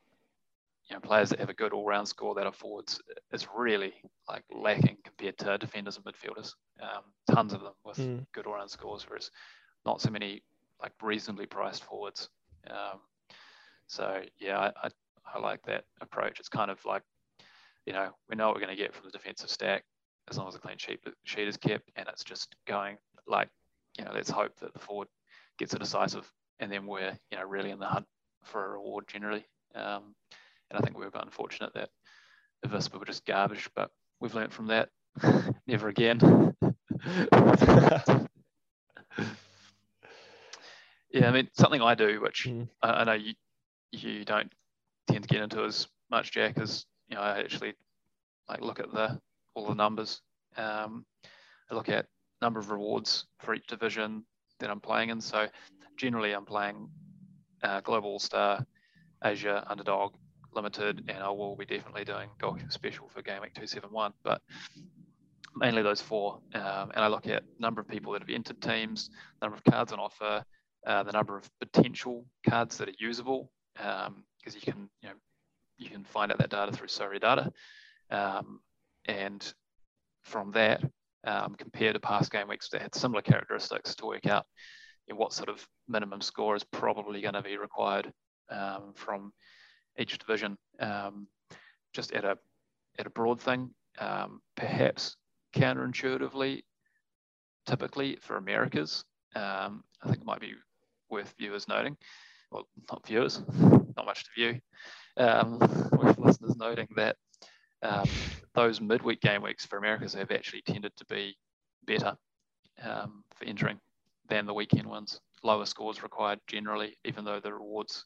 [0.90, 3.94] you know, players that have a good all-round score that are forwards is really
[4.28, 6.54] like lacking compared to defenders and midfielders.
[6.82, 8.26] Um, tons of them with mm.
[8.34, 9.32] good all-round scores, whereas
[9.86, 10.44] not so many
[10.82, 12.30] like reasonably priced forwards.
[12.70, 13.00] Um,
[13.88, 14.90] so yeah, I, I,
[15.36, 16.40] I, like that approach.
[16.40, 17.04] It's kind of like,
[17.86, 19.84] you know, we know what we're going to get from the defensive stack
[20.30, 23.50] as long as the clean sheet, sheet is kept, and it's just going like,
[23.98, 25.08] you know, let's hope that the forward
[25.58, 28.06] gets a decisive, and then we're you know really in the hunt
[28.44, 29.46] for a reward generally.
[29.76, 30.16] Um,
[30.74, 31.90] and I think we were unfortunate that
[32.66, 34.90] Avispa were just garbage, but we've learned from that.
[35.68, 36.20] Never again.
[41.12, 42.68] yeah, I mean something I do, which mm.
[42.82, 43.34] I, I, know you
[43.92, 44.52] you don't
[45.08, 47.22] tend to get into as much, Jack, as you know.
[47.22, 47.74] I actually
[48.50, 49.20] like look at the
[49.54, 50.22] all the numbers.
[50.58, 51.06] Um,
[51.70, 52.08] I look at
[52.42, 54.26] number of rewards for each division
[54.60, 55.22] that I'm playing in.
[55.22, 55.48] So
[55.98, 56.90] generally, I'm playing
[57.62, 58.66] uh, Global Star,
[59.24, 60.16] Asia Underdog,
[60.56, 64.14] limited, and I will be definitely doing goalkeeper special for Game Week 271.
[64.24, 64.42] But
[65.56, 66.40] mainly those four.
[66.54, 69.10] Um, and I look at number of people that have entered teams,
[69.42, 70.44] number of cards on offer,
[70.86, 75.16] uh, the number of potential cards that are usable, because um, you can you know
[75.78, 77.52] you can find out that data through SorareData,
[78.12, 78.60] um,
[79.06, 79.54] and
[80.24, 80.84] from that
[81.26, 84.46] um, compare to past game weeks that had similar characteristics to work out
[85.08, 88.12] you know, what sort of minimum score is probably going to be required
[88.50, 89.34] um, from
[89.98, 90.58] each division.
[90.80, 91.28] Um,
[91.94, 92.38] just at a
[93.00, 95.16] at a broad thing, um, perhaps
[95.56, 96.64] counterintuitively,
[97.66, 99.04] typically for Americas,
[99.36, 100.54] um, I think it might be
[101.10, 101.98] worth viewers noting,
[102.52, 103.42] well, not viewers,
[103.96, 104.60] not much to view,
[105.18, 105.60] um,
[105.94, 107.16] with listeners noting that
[107.82, 108.08] um,
[108.56, 111.36] those midweek game weeks for Americas have actually tended to be
[111.86, 112.16] better
[112.84, 113.80] um, for entering
[114.30, 115.20] than the weekend ones.
[115.44, 118.06] Lower scores required generally, even though the rewards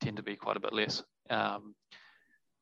[0.00, 1.74] tend to be quite a bit less um,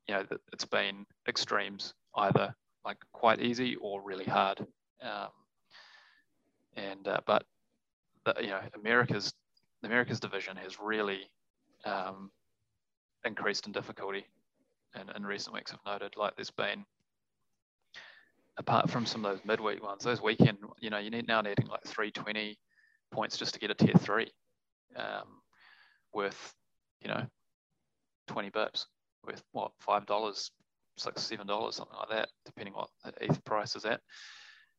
[0.06, 4.60] you know, it's been extremes, either like quite easy or really hard.
[5.02, 5.28] Um,
[6.76, 7.44] and uh, but
[8.24, 9.32] the, you know, America's
[9.82, 11.20] America's division has really
[11.84, 12.30] um,
[13.24, 14.24] increased in difficulty,
[14.94, 16.84] and in recent weeks I've noted like there's been
[18.60, 21.66] apart from some of those midweek ones, those weekend, you know, you need now needing
[21.66, 22.58] like 320
[23.10, 24.30] points just to get a tier three,
[24.96, 25.40] um,
[26.12, 26.54] worth,
[27.00, 27.24] you know,
[28.30, 28.86] 20 bips
[29.26, 30.50] with what five dollars,
[30.96, 34.00] six, seven dollars, something like that, depending what the ETH price is at.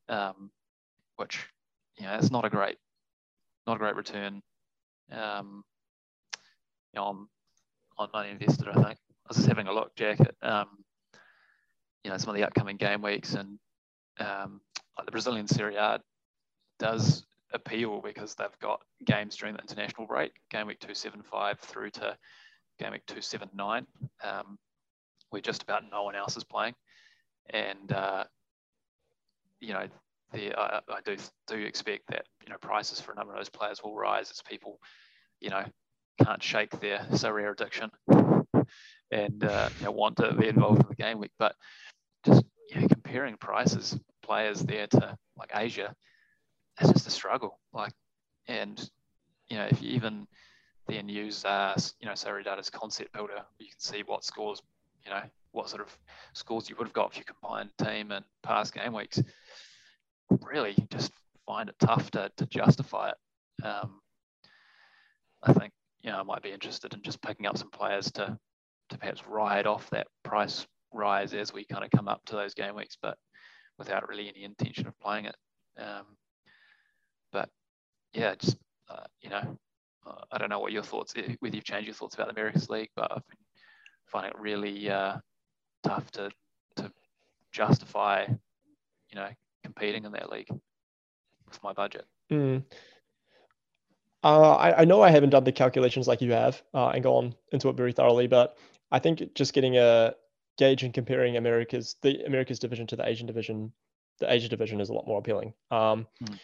[0.08, 0.52] Um,
[1.18, 1.46] which
[1.98, 2.78] you know, it's not a great,
[3.68, 4.42] not a great return.
[5.12, 5.64] Um,
[6.94, 7.28] you know, on
[7.98, 8.86] on money invested, I think.
[8.88, 10.68] I was just having a look, Jack, at um,
[12.04, 13.60] you know some of the upcoming game weeks, and
[14.20, 14.62] um,
[14.98, 16.00] like the Brazilian Serie A
[16.80, 22.18] does appeal because they've got games during the international break, game week 275 through to
[22.82, 23.86] game week 279,
[24.24, 24.58] um,
[25.30, 26.74] where just about no one else is playing.
[27.50, 28.26] And, uh,
[29.60, 29.88] you know,
[30.34, 31.18] the, I, I, do
[31.48, 34.42] do expect that, you know, prices for a number of those players will rise as
[34.42, 34.80] people,
[35.40, 35.64] you know,
[36.24, 37.92] can't shake their Sorare addiction
[39.12, 41.32] and uh, you know, want to be involved in the game week.
[41.38, 41.56] But
[42.26, 45.94] just you know, comparing prices, players there to like Asia,
[46.80, 47.60] it's just a struggle.
[47.74, 47.94] Like,
[48.48, 48.80] and
[49.50, 50.28] you know, if you even
[50.88, 54.62] then use uh, you know SorareData's concept builder, you can see what scores,
[55.06, 55.98] you know, what sort of
[56.34, 59.22] scores you would have got if you combined team and past game weeks.
[60.42, 61.12] Really, just
[61.46, 63.66] find it tough to, to justify it.
[63.66, 64.00] Um,
[65.44, 68.38] I think you know I might be interested in just picking up some players to
[68.90, 72.54] to perhaps ride off that price rise as we kind of come up to those
[72.54, 73.18] game weeks, but
[73.78, 75.36] without really any intention of playing it.
[75.78, 76.06] Um,
[77.32, 77.50] but
[78.14, 78.58] yeah, just
[78.90, 79.58] uh, you know,
[80.06, 82.70] uh, I don't know what your thoughts, whether you've changed your thoughts about the Americas
[82.70, 83.38] League, but I've been
[84.06, 85.18] finding it really uh,
[85.84, 86.32] tough to
[86.78, 86.92] to
[87.52, 89.30] justify, you know,
[89.64, 92.06] competing in that league with my budget.
[92.32, 92.64] Mm.
[94.24, 97.34] Uh, I, I, know I haven't done the calculations like you have uh, and gone
[97.52, 98.56] into it very thoroughly, but
[98.92, 100.14] I think just getting a
[100.60, 103.72] gauge and comparing America's the America's division to the Asian division,
[104.20, 105.54] the Asia division is a lot more appealing.
[105.72, 106.40] Um, mm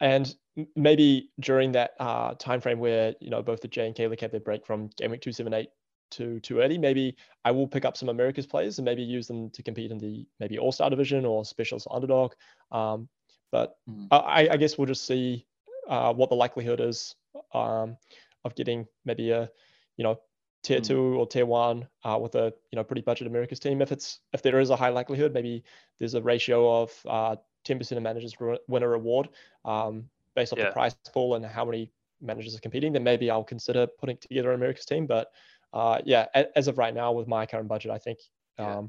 [0.00, 0.34] and
[0.76, 4.20] maybe during that uh, time frame where you know both the J and K League
[4.20, 5.68] have their break from game week 278
[6.10, 9.62] to 280, maybe I will pick up some America's players and maybe use them to
[9.62, 12.32] compete in the maybe All Star division or Specialist Underdog.
[12.72, 13.08] Um,
[13.52, 14.06] but mm.
[14.10, 15.46] I, I, guess we'll just see
[15.88, 17.16] uh, what the likelihood is
[17.52, 17.96] um,
[18.44, 19.50] of getting maybe a
[19.96, 20.20] you know
[20.62, 20.86] tier mm.
[20.86, 23.82] two or tier one uh, with a you know pretty budget America's team.
[23.82, 25.64] If it's if there is a high likelihood, maybe
[25.98, 28.34] there's a ratio of uh, 10% of managers
[28.68, 29.28] win a reward
[29.64, 30.66] um, based off yeah.
[30.66, 34.50] the price pool and how many managers are competing, then maybe I'll consider putting together
[34.50, 35.06] an America's team.
[35.06, 35.30] But
[35.72, 38.18] uh, yeah, as of right now, with my current budget, I think
[38.58, 38.80] um, yeah.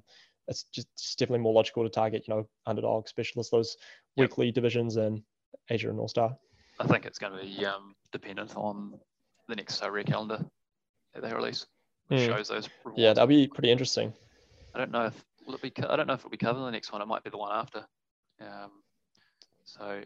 [0.49, 3.77] it's just it's definitely more logical to target, you know, underdog specialists, those
[4.15, 4.29] yep.
[4.29, 5.21] weekly divisions and
[5.69, 6.35] Asia and All Star.
[6.79, 8.99] I think it's going to be um, dependent on
[9.47, 10.43] the next Sorare calendar
[11.13, 11.65] that they release,
[12.07, 12.25] which mm.
[12.25, 12.69] shows those.
[12.83, 13.01] Rewards.
[13.01, 14.13] Yeah, that'll be pretty interesting.
[14.73, 15.71] I don't know if will it be.
[15.83, 17.01] I don't know if it'll be covered the next one.
[17.01, 17.85] It might be the one after.
[18.41, 18.71] Um,
[19.63, 20.01] so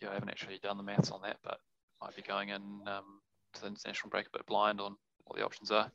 [0.00, 1.58] yeah, I haven't actually done the maths on that, but
[2.00, 3.20] might be going in um,
[3.54, 5.90] to the international break a bit blind on what the options are.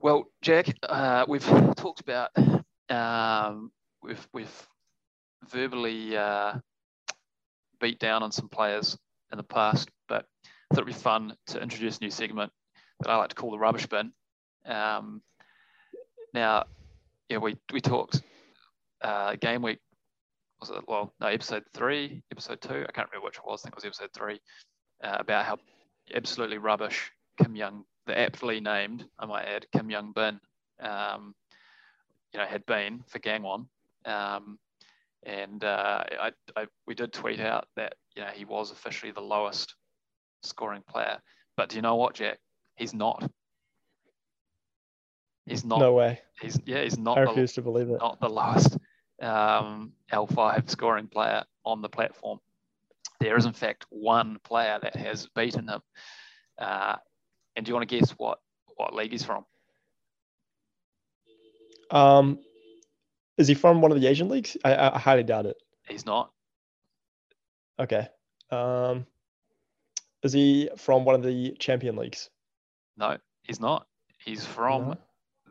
[0.00, 1.44] Well, Jack, uh, we've
[1.76, 2.30] talked about
[2.88, 3.70] um,
[4.02, 4.68] we've we've
[5.48, 6.54] verbally uh,
[7.80, 8.98] beat down on some players
[9.32, 12.52] in the past, but I thought it'd be fun to introduce a new segment
[13.00, 14.12] that I like to call the rubbish bin.
[14.66, 15.22] Um,
[16.32, 16.64] now,
[17.28, 18.22] yeah, we we talked
[19.04, 19.78] uh, game week
[20.60, 23.64] was it well no episode three episode two I can't remember which it was I
[23.64, 24.40] think it was episode three
[25.02, 25.58] uh, about how
[26.14, 27.10] absolutely rubbish
[27.42, 30.40] Kim Young the aptly named I might add Kim Young Bin
[30.80, 31.34] um,
[32.32, 33.66] you know had been for Gangwon
[34.06, 34.58] um,
[35.24, 39.20] and uh, I, I, we did tweet out that you know he was officially the
[39.20, 39.74] lowest
[40.42, 41.18] scoring player.
[41.56, 42.38] But do you know what Jack?
[42.76, 43.30] He's not.
[45.46, 45.78] He's not.
[45.78, 46.20] No way.
[46.40, 47.98] He's yeah he's not I refuse the, to believe it.
[48.00, 48.76] not the lowest
[49.22, 52.40] um, L5 scoring player on the platform.
[53.20, 55.80] There is, in fact, one player that has beaten him.
[56.58, 56.96] Uh,
[57.56, 58.38] and do you want to guess what,
[58.76, 59.44] what league he's from?
[61.90, 62.38] Um,
[63.38, 64.56] is he from one of the Asian leagues?
[64.64, 65.56] I, I highly doubt it.
[65.88, 66.30] He's not.
[67.78, 68.08] Okay.
[68.50, 69.06] Um,
[70.22, 72.30] is he from one of the champion leagues?
[72.96, 73.86] No, he's not.
[74.18, 74.96] He's from no.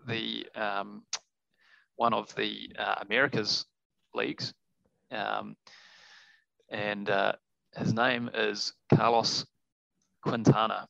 [0.07, 1.03] the um,
[2.03, 3.65] one of the uh, Americas
[4.13, 4.53] leagues.
[5.09, 5.55] Um,
[6.69, 7.31] and uh,
[7.77, 9.45] his name is Carlos
[10.21, 10.89] Quintana.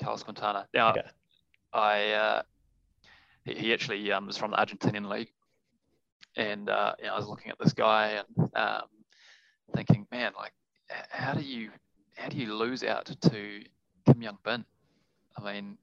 [0.00, 0.68] Carlos Quintana.
[0.72, 1.00] Now, okay.
[1.72, 2.42] I uh,
[3.44, 5.32] he, he, actually um, is from the Argentinian league,
[6.36, 8.82] and uh, you know, I was looking at this guy and um,
[9.74, 10.52] thinking, man, like,
[11.08, 11.70] how do you
[12.16, 13.60] how do you lose out to
[14.06, 14.64] Kim Young Bin?
[15.36, 15.76] I mean,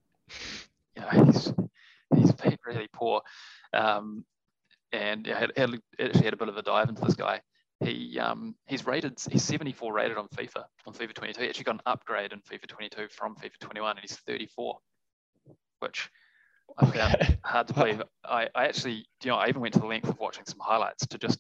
[0.96, 1.54] you know, he's
[2.16, 3.22] he's been really poor.
[3.74, 4.26] Um,
[4.92, 7.42] and yeah, had, had, actually had a bit of a dive into this guy.
[7.80, 11.42] He um, he's rated he's 74 rated on FIFA on FIFA 22.
[11.42, 14.78] He actually got an upgrade in FIFA 22 from FIFA 21, and he's 34.
[15.80, 16.10] which
[16.78, 18.02] I found hard to believe.
[18.24, 21.08] I, I actually, you know, I even went to the length of watching some highlights
[21.08, 21.40] to just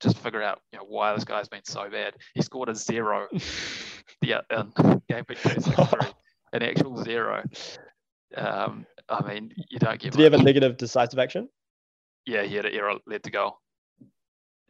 [0.00, 2.14] just figure out, you know, why this guy's been so bad.
[2.34, 3.28] He scored a zero,
[4.22, 4.72] yeah, in
[5.08, 5.56] game week three,
[6.52, 7.42] an actual zero.
[8.36, 10.12] Um, I mean, you don't get.
[10.12, 10.18] Did much.
[10.18, 11.48] he have a negative decisive action?
[12.24, 13.58] Yeah, he had an error led to goal.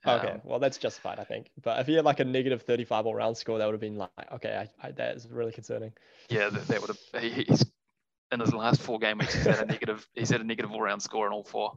[0.07, 1.51] Okay, um, well that's justified, I think.
[1.63, 3.97] But if he had like a negative 35 all round score, that would have been
[3.97, 5.93] like, okay, I, I, that is really concerning.
[6.29, 7.23] Yeah, that, that would have.
[7.23, 7.65] He, he's
[8.31, 10.07] in his last four game weeks, he's had a negative.
[10.15, 11.73] he's had a negative all round score in all four.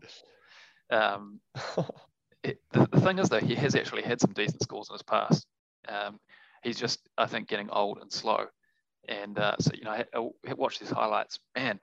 [0.92, 1.40] Um,
[2.44, 5.04] it, the, the thing is though, he has actually had some decent scores in his
[5.04, 5.48] past.
[5.88, 6.20] Um,
[6.64, 8.46] he's just, I think, getting old and slow.
[9.08, 11.40] And uh, so you know, I, I watched these highlights.
[11.56, 11.80] Man,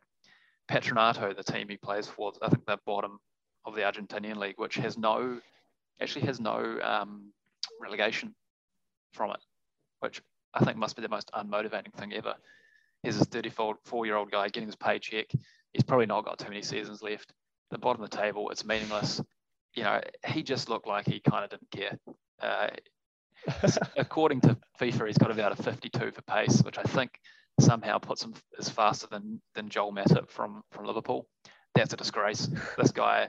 [0.70, 3.18] Patronato, the team he plays for, I think they're bottom
[3.64, 5.40] of the Argentinian league, which has no
[6.00, 7.32] actually has no um,
[7.80, 8.34] relegation
[9.12, 9.40] from it,
[10.00, 10.20] which
[10.54, 12.34] I think must be the most unmotivating thing ever.
[13.02, 15.26] He's a 34 year old guy getting his paycheck.
[15.72, 17.32] He's probably not got too many seasons left.
[17.70, 19.20] The bottom of the table, it's meaningless.
[19.74, 21.98] You know, he just looked like he kind of didn't care.
[22.40, 22.68] Uh,
[23.96, 27.18] according to FIFA, he's got about a 52 for pace, which I think
[27.60, 31.26] somehow puts him as faster than than Joel Matip from from Liverpool.
[31.74, 32.48] That's a disgrace.
[32.78, 33.28] This guy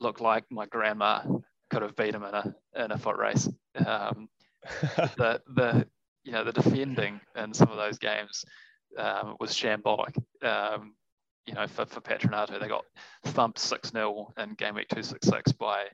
[0.00, 1.22] looked like my grandma
[1.70, 3.48] could have beat him in a in a foot race.
[3.84, 4.28] Um,
[5.16, 5.86] the the
[6.24, 8.44] you know the defending in some of those games
[8.98, 10.16] um, was shambolic.
[10.42, 10.94] Um,
[11.46, 12.84] you know, for, for Patronato, they got
[13.24, 15.84] thumped 6 0 in game week 266 by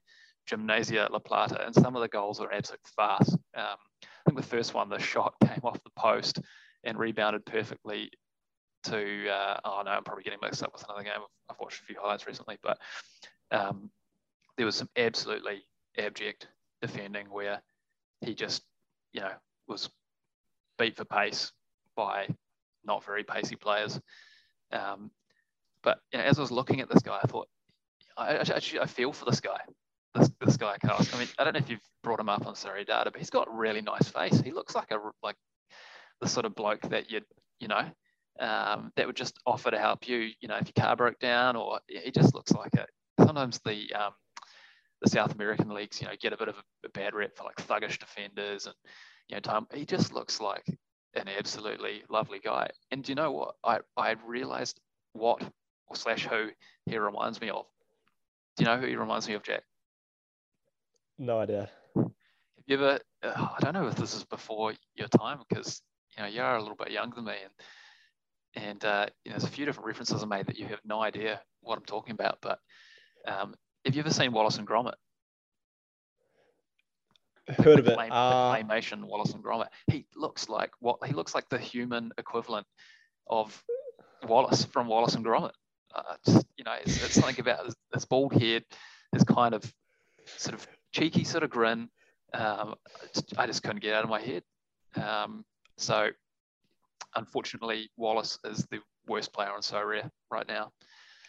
[0.49, 3.35] Gimnasia La Plata, and some of the goals were absolute fast.
[3.57, 6.41] Um, I think the first one, the shot came off the post
[6.85, 8.11] and rebounded perfectly
[8.85, 11.13] to, uh, oh no, I'm probably getting mixed up with another game.
[11.51, 12.79] I've watched a few highlights recently, but
[13.51, 13.91] um,
[14.57, 15.65] there was some absolutely
[15.99, 16.49] abject
[16.81, 17.61] defending where
[18.21, 18.63] he just,
[19.13, 19.33] you know,
[19.69, 19.91] was
[20.79, 21.53] beat for pace
[21.97, 22.29] by
[22.85, 24.01] not very pacey players.
[24.73, 25.11] Um,
[25.83, 27.49] but you know, as I was looking at this guy, I thought,
[28.17, 29.61] I actually I feel for this guy,
[30.15, 31.13] this this guy Carlos.
[31.15, 33.49] I mean, I don't know if you've brought him up on SorareData, but he's got
[33.49, 34.41] a really nice face.
[34.41, 35.37] He looks like a like
[36.21, 37.25] the sort of bloke that you'd
[37.59, 37.85] you know
[38.41, 40.31] um, that would just offer to help you.
[40.41, 42.87] You know, if your car broke down, or he just looks like a.
[43.25, 44.13] Sometimes the um,
[45.03, 47.45] the South American leagues, you know, get a bit of a, a bad rep for
[47.45, 48.75] like thuggish defenders and
[49.29, 49.67] you know, time.
[49.75, 50.65] He just looks like
[51.15, 52.71] an absolutely lovely guy.
[52.91, 53.55] And do you know what?
[53.63, 54.81] I I realized
[55.13, 55.43] what
[55.87, 56.49] or slash who
[56.87, 57.67] he reminds me of.
[58.57, 59.63] Do you know who he reminds me of, Jack?
[61.19, 61.69] No idea.
[61.95, 62.11] Have
[62.67, 63.01] you ever?
[63.23, 65.83] Uh, I don't know if this is before your time because
[66.21, 69.39] you know you are a little bit younger than me, and and uh, you know,
[69.39, 72.13] there's a few different references I made that you have no idea what I'm talking
[72.13, 72.39] about.
[72.43, 72.59] But
[73.27, 73.55] um,
[73.85, 74.95] have you ever seen Wallace and Gromit?
[77.49, 77.95] Heard of it.
[77.95, 78.55] Clay, uh...
[78.55, 79.69] claymation Wallace and Gromit.
[79.87, 82.67] He looks like what he looks like the human equivalent
[83.29, 83.63] of
[84.27, 85.53] Wallace from Wallace and Gromit.
[85.95, 88.63] Uh, just, you know, it's, it's something about his, his, bald head,
[89.13, 89.75] his kind of
[90.37, 91.89] sort of cheeky sort of grin.
[92.33, 92.77] Um,
[93.37, 94.45] I just couldn't get out of my head.
[94.95, 95.45] Um,
[95.81, 96.09] so,
[97.17, 100.73] unfortunately, Wallace is the worst player on Sorare right now.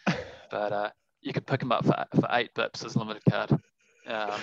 [0.50, 0.90] But uh,
[1.22, 3.52] you could pick him up for, for eight bips as limited card.
[4.06, 4.40] Um,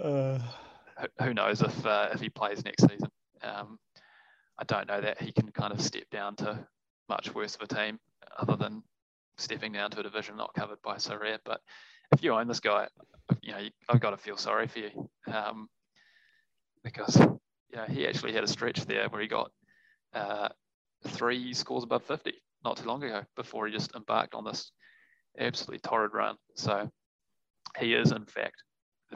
[0.00, 0.38] uh,
[0.96, 3.08] who, who, knows if uh, if he plays next season?
[3.42, 3.80] Um,
[4.60, 6.64] I don't know that he can kind of step down to
[7.08, 7.98] much worse of a team,
[8.38, 8.84] other than
[9.38, 11.38] stepping down to a division not covered by Sorare.
[11.44, 11.62] But
[12.12, 12.86] if you own this guy,
[13.42, 15.68] you know I've got to feel sorry for you um,
[16.84, 17.20] because
[17.70, 19.50] you know he actually had a stretch there where he got
[20.14, 20.48] uh,
[21.06, 22.32] three scores above 50
[22.64, 24.72] not too long ago before he just embarked on this
[25.38, 26.36] absolutely torrid run.
[26.56, 26.90] So
[27.78, 28.62] he is, in fact,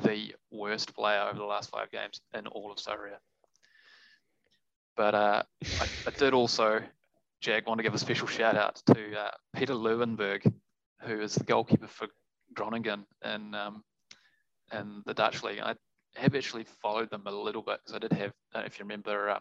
[0.02, 3.18] the worst player over the last five games in all of Sorare.
[4.96, 5.42] But uh,
[5.80, 6.82] I, I, did also,
[7.40, 10.52] Jack, want to give a special shout out to uh, Peter Leeuwenburgh,
[11.00, 12.08] who is the goalkeeper for
[12.54, 13.82] Groningen in, um,
[14.72, 15.60] in the Dutch league.
[15.60, 15.74] I
[16.16, 18.32] have actually followed them a little bit because I did have,
[18.66, 19.40] if you remember, um,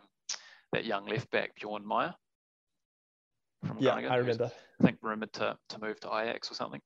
[0.71, 2.13] that young left back, Bjorn Meijer
[3.65, 4.11] from yeah, Groningen.
[4.11, 4.51] I remember.
[4.79, 6.81] I think rumored to, to move to Ajax or something.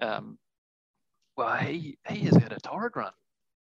[0.00, 0.38] Um,
[1.36, 3.12] well, he he has had a torrid run.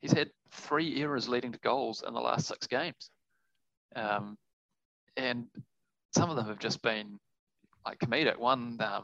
[0.01, 3.09] He's had three errors leading to goals in the last six games,
[3.95, 4.37] um,
[5.17, 5.45] and
[6.15, 7.19] some of them have just been
[7.85, 8.37] like comedic.
[8.37, 9.03] One, um,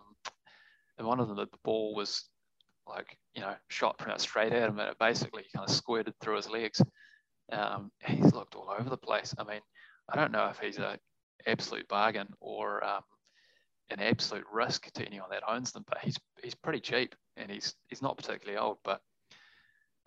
[0.98, 2.24] one of them, the ball was
[2.88, 6.38] like you know shot pretty straight at him, and it basically kind of squirted through
[6.38, 6.82] his legs.
[7.52, 9.34] Um, he's looked all over the place.
[9.38, 9.62] I mean,
[10.10, 10.98] I don't know if he's an
[11.46, 13.02] absolute bargain or um,
[13.90, 15.86] an absolute risk to anyone that owns them.
[15.88, 18.78] But he's he's pretty cheap and he's he's not particularly old.
[18.84, 19.02] But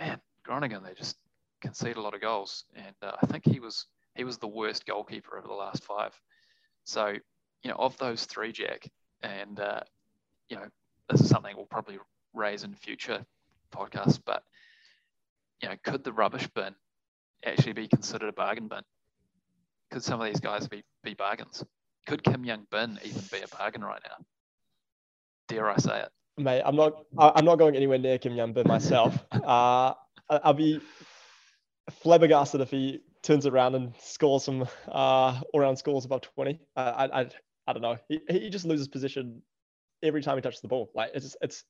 [0.00, 1.16] man, Groningen they just
[1.60, 4.86] concede a lot of goals, and uh, I think he was he was the worst
[4.86, 6.18] goalkeeper over the last five.
[6.84, 7.14] So
[7.62, 8.88] you know of those three, Jack,
[9.22, 9.80] and uh,
[10.48, 10.66] you know,
[11.10, 11.98] this is something we'll probably
[12.36, 13.24] raise in future
[13.72, 14.42] podcasts, but
[15.62, 16.74] you know, could the rubbish bin
[17.44, 18.82] actually be considered a bargain bin?
[19.90, 21.64] Could some of these guys be, be bargains?
[22.06, 24.24] Could Kim Young Bin even be a bargain right now?
[25.48, 26.08] Dare I say it?
[26.38, 27.04] Mate, I'm not.
[27.18, 29.16] I'm not going anywhere near Kim Young Bin myself.
[29.32, 29.94] uh,
[30.28, 30.80] I'll be
[31.90, 36.60] flabbergasted if he turns around and scores some uh, all-round scores above 20.
[36.76, 37.28] I, I, I,
[37.66, 37.96] I don't know.
[38.08, 39.42] He, he just loses position
[40.02, 40.90] every time he touches the ball.
[40.94, 41.64] Like it's just, it's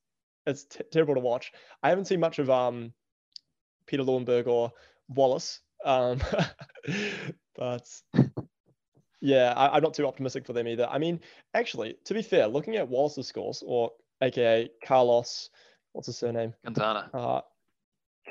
[0.46, 1.52] it's t- terrible to watch.
[1.82, 2.92] I haven't seen much of um
[3.86, 4.72] Peter Leeuwenburgh or
[5.08, 6.20] Wallace, um,
[7.56, 7.88] but
[9.20, 10.88] yeah, I, am not too optimistic for them either.
[10.90, 11.20] I mean,
[11.54, 15.50] actually, to be fair, looking at Wallace's scores, or AKA Carlos,
[15.92, 16.54] what's his surname?
[16.64, 17.10] Quintana.
[17.12, 17.40] Uh,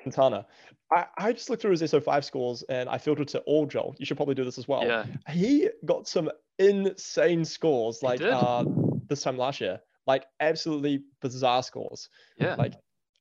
[0.02, 0.46] Quintana.
[0.92, 3.96] I, I just looked through his SO5 scores and I filtered to all Joel.
[3.98, 4.86] You should probably do this as well.
[4.86, 5.06] Yeah.
[5.30, 8.64] He got some insane scores like uh,
[9.08, 9.80] this time last year.
[10.08, 12.10] Like absolutely bizarre scores.
[12.38, 12.56] Yeah.
[12.56, 12.74] Like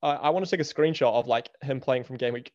[0.03, 2.53] I, I want to take a screenshot of like him playing from game week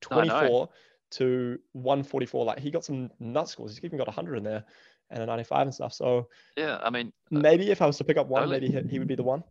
[0.00, 0.68] 24
[1.12, 2.44] to 144.
[2.44, 3.76] Like he got some nut scores.
[3.76, 4.64] He's even got 100 in there
[5.10, 5.92] and a 95 and stuff.
[5.92, 8.80] So yeah, I mean, uh, maybe if I was to pick up one, maybe he,
[8.88, 9.42] he would be the one.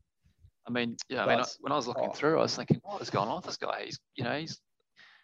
[0.66, 2.14] I mean, yeah, I mean, when I was looking oh.
[2.14, 3.84] through, I was thinking, what is going on with this guy?
[3.86, 4.60] He's, you know, he's,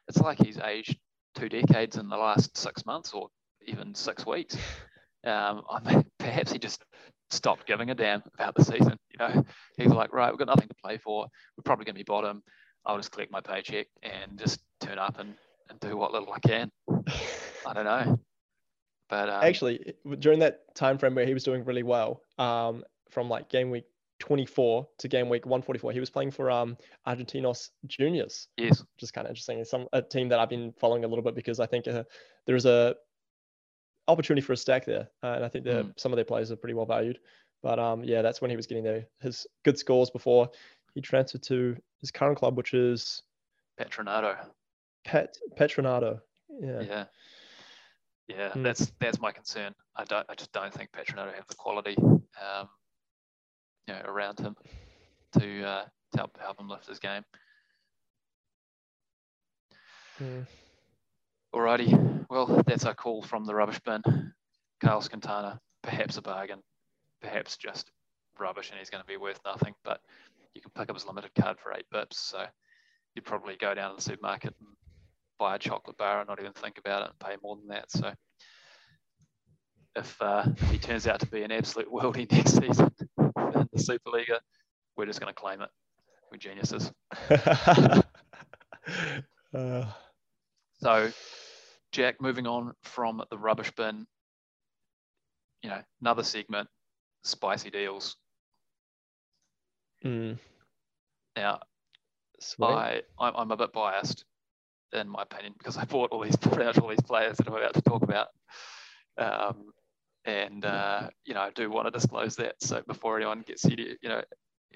[0.09, 0.97] it's like he's aged
[1.35, 3.29] two decades in the last six months or
[3.65, 4.57] even six weeks.
[5.25, 6.81] Um, I mean, perhaps he just
[7.29, 8.97] stopped giving a damn about the season.
[9.11, 9.45] You know,
[9.77, 11.27] he's like, right, we've got nothing to play for.
[11.57, 12.43] We're probably going to be bottom.
[12.85, 15.35] I'll just collect my paycheck and just turn up and,
[15.69, 16.71] and do what little I can.
[17.67, 18.19] I don't know.
[19.09, 23.27] But um, actually, during that time frame where he was doing really well, um, from
[23.27, 23.85] like game week
[24.19, 25.91] 24 to game week 144.
[25.91, 26.77] He was playing for um,
[27.07, 28.47] Argentinos Juniors.
[28.57, 28.79] Yes.
[28.79, 29.59] Which is kind of interesting.
[29.59, 32.03] It's some a team that I've been following a little bit because I think uh,
[32.45, 32.95] there's a
[34.09, 35.99] opportunity for a stack there, uh, and I think that mm.
[35.99, 37.19] some of their players are pretty well valued.
[37.61, 40.49] But um, yeah, that's when he was getting their his good scores before
[40.93, 43.23] he transferred to his current club, which is
[43.79, 44.35] Patronato.
[45.05, 46.21] Pet Patronato.
[46.61, 46.81] Yeah.
[46.81, 47.03] Yeah.
[48.27, 48.63] Yeah, mm.
[48.63, 49.73] that's that's my concern.
[49.95, 50.25] I don't.
[50.29, 51.95] I just don't think Patronato have the quality.
[51.97, 52.69] Um,
[53.87, 54.55] you know, around him
[55.39, 57.23] to, uh, to help help him lift his game.
[60.21, 60.45] Mm.
[61.53, 64.03] Alrighty, well, that's our call from the rubbish bin.
[64.81, 66.59] Carlos Quintana, perhaps a bargain,
[67.21, 67.91] perhaps just
[68.39, 69.99] rubbish and he's going to be worth nothing, but
[70.53, 72.13] you can pick up his limited card for eight bips.
[72.13, 72.45] So
[73.15, 74.69] you'd probably go down to the supermarket and
[75.39, 77.91] buy a chocolate bar and not even think about it and pay more than that.
[77.91, 78.13] So
[79.95, 84.39] if, uh, he turns out to be an absolute worldie next season, in the Superliga,
[84.95, 85.69] we're just going to claim it.
[86.31, 86.91] We're geniuses.
[89.53, 89.85] uh.
[90.81, 91.11] So,
[91.91, 94.07] Jack, moving on from the rubbish bin,
[95.61, 96.69] you know, another segment,
[97.23, 98.15] spicy deals.
[100.05, 100.37] Mm.
[101.35, 101.59] Now,
[102.61, 104.23] I, I'm a bit biased
[104.93, 107.53] in my opinion because I bought all these pretty much all these players that I'm
[107.53, 108.27] about to talk about.
[109.17, 109.71] Um,
[110.25, 112.55] and uh, you know I do want to disclose that.
[112.61, 114.21] So before anyone gets you know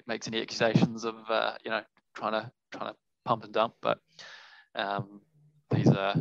[0.06, 1.82] makes any accusations of uh, you know
[2.14, 3.98] trying to trying to pump and dump, but
[4.74, 5.20] um,
[5.74, 6.14] these are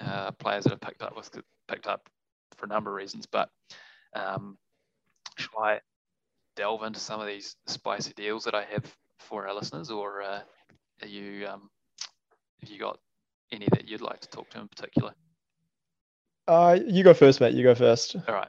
[0.00, 1.30] uh, players that have picked up with
[1.68, 2.08] picked up
[2.56, 3.26] for a number of reasons.
[3.26, 3.50] But
[4.14, 4.56] um,
[5.36, 5.80] shall I
[6.56, 8.84] delve into some of these spicy deals that I have
[9.18, 10.40] for our listeners, or uh,
[11.02, 11.70] are you um,
[12.60, 12.98] have you got
[13.52, 15.12] any that you'd like to talk to in particular?
[16.46, 17.54] Uh, you go first, mate.
[17.54, 18.16] You go first.
[18.28, 18.48] All right.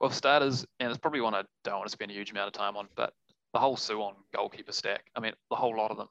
[0.00, 2.52] Well, starters, and it's probably one I don't want to spend a huge amount of
[2.52, 3.12] time on, but
[3.52, 5.04] the whole Suwon goalkeeper stack.
[5.16, 6.08] I mean, the whole lot of them,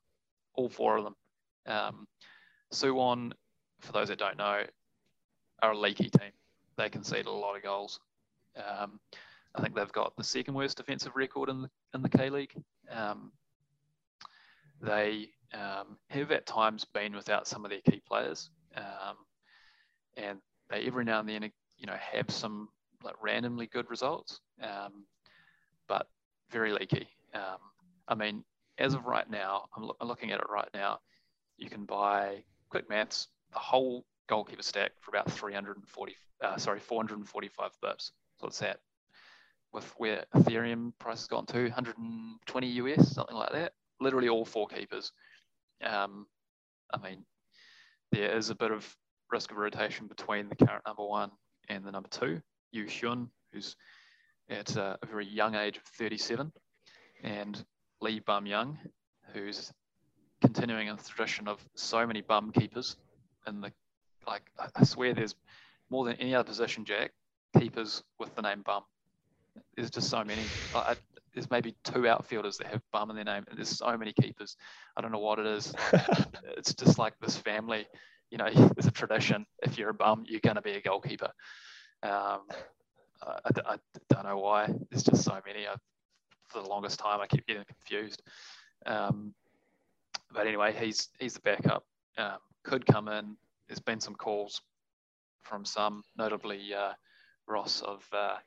[0.55, 1.15] all four of them.
[1.65, 2.07] Um,
[2.73, 3.31] Suwon,
[3.79, 4.63] for those that don't know,
[5.61, 6.31] are a leaky team.
[6.77, 7.99] They concede a lot of goals.
[8.55, 8.99] Um,
[9.55, 12.53] I think they've got the second worst defensive record in the in the K League.
[12.91, 13.31] Um,
[14.81, 19.15] they um, have at times been without some of their key players, um,
[20.15, 20.39] and
[20.69, 22.69] they every now and then you know have some
[23.03, 25.05] like randomly good results, um,
[25.87, 26.07] but
[26.51, 27.07] very leaky.
[27.33, 27.59] Um,
[28.07, 28.43] I mean,
[28.77, 30.99] as of right now, I'm, lo- I'm, looking at it right now.
[31.57, 37.71] You can buy quick maths, the whole goalkeeper stack for about 340, uh, sorry, 445
[37.83, 38.11] bips.
[38.39, 38.79] So it's that
[39.73, 43.73] with where Ethereum price has gone to 120 US, something like that.
[43.99, 45.11] Literally all four keepers.
[45.83, 46.27] Um,
[46.93, 47.25] I mean,
[48.11, 48.95] there is a bit of
[49.31, 51.31] risk of rotation between the current number one
[51.69, 52.41] and the number two.
[52.71, 53.75] Yu Hyun, who's
[54.49, 56.51] at a, very young age of 37,
[57.23, 57.65] and
[58.01, 58.77] Lee Bum Young,
[59.33, 59.71] who's
[60.41, 62.97] continuing a tradition of so many bum keepers
[63.47, 63.71] in the
[64.27, 64.43] like
[64.75, 65.35] I swear there's
[65.89, 67.11] more than any other position, Jack,
[67.57, 68.83] keepers with the name bum.
[69.75, 70.41] There's just so many.
[70.75, 70.95] I,
[71.33, 74.57] there's maybe two outfielders that have bum in their name, and there's so many keepers.
[74.95, 75.73] I don't know what it is.
[76.57, 77.87] it's just like this family.
[78.31, 79.45] You know, there's a tradition.
[79.63, 81.31] If you're a bum, you're going to be a goalkeeper.
[82.03, 82.41] Um,
[83.23, 83.77] I, I, I,
[84.09, 84.69] don't know why.
[84.89, 85.67] There's just so many.
[85.67, 85.75] I,
[86.47, 88.21] for the longest time, I keep getting confused.
[88.85, 89.33] Um,
[90.31, 91.85] but anyway, he's he's the backup.
[92.17, 93.37] Um, could come in.
[93.67, 94.61] There's been some calls
[95.43, 96.93] from some, notably uh,
[97.47, 98.37] Ross of uh,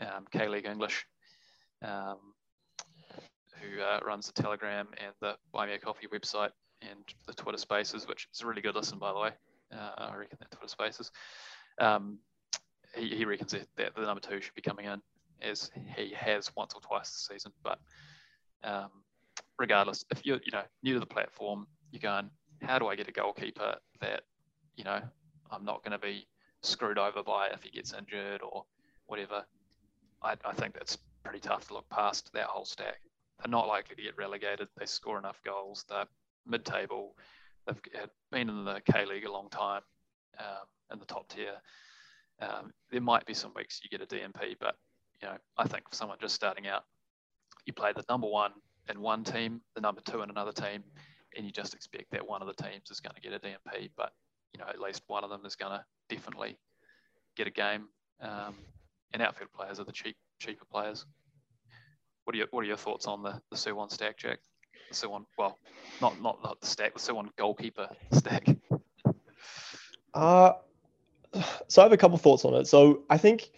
[0.00, 1.06] um, K League English,
[1.82, 2.18] um,
[3.60, 6.50] who uh, runs the Telegram and the Buy Me a Coffee website
[6.82, 9.30] and the Twitter Spaces, which is a really good listen, by the way.
[9.72, 11.10] Uh, I reckon that Twitter Spaces.
[11.78, 12.18] Um,
[12.96, 15.00] he, he reckons that, that, the number two should be coming in
[15.40, 17.52] as he has once or twice this season.
[17.62, 17.78] But
[18.64, 18.90] um,
[19.62, 22.28] regardless, if you're you know new to the platform, you're going,
[22.62, 24.22] how do I get a goalkeeper that
[24.76, 25.00] you know
[25.50, 26.26] I'm not going to be
[26.62, 28.64] screwed over by if he gets injured or
[29.06, 29.44] whatever?
[30.20, 33.00] I, I think that's pretty tough to look past that whole stack.
[33.38, 34.68] They're not likely to get relegated.
[34.76, 35.84] They score enough goals.
[35.88, 36.06] They're
[36.46, 37.16] mid-table.
[37.66, 37.80] They've
[38.32, 39.82] been in the K League a long time
[40.38, 41.54] um, in the top tier.
[42.40, 44.74] Um, there might be some weeks you get a DNP, but
[45.20, 46.82] you know, I think for someone just starting out,
[47.64, 48.52] you play the number one
[48.88, 50.82] in one team, the number two in another team,
[51.36, 53.90] and you just expect that one of the teams is going to get a DNP,
[53.96, 54.12] but
[54.52, 56.58] you know, at least one of them is going to definitely
[57.36, 57.88] get a game.
[58.20, 58.54] Um,
[59.12, 61.04] and outfield players are the cheap, cheaper players.
[62.24, 64.38] What are your What are your thoughts on the the Suwon stack, Jack?
[64.90, 65.58] The Suwon, well,
[66.00, 68.46] not not not the stack, the Suwon goalkeeper stack.
[70.14, 70.52] Uh
[71.68, 72.66] so I have a couple thoughts on it.
[72.66, 73.50] So I think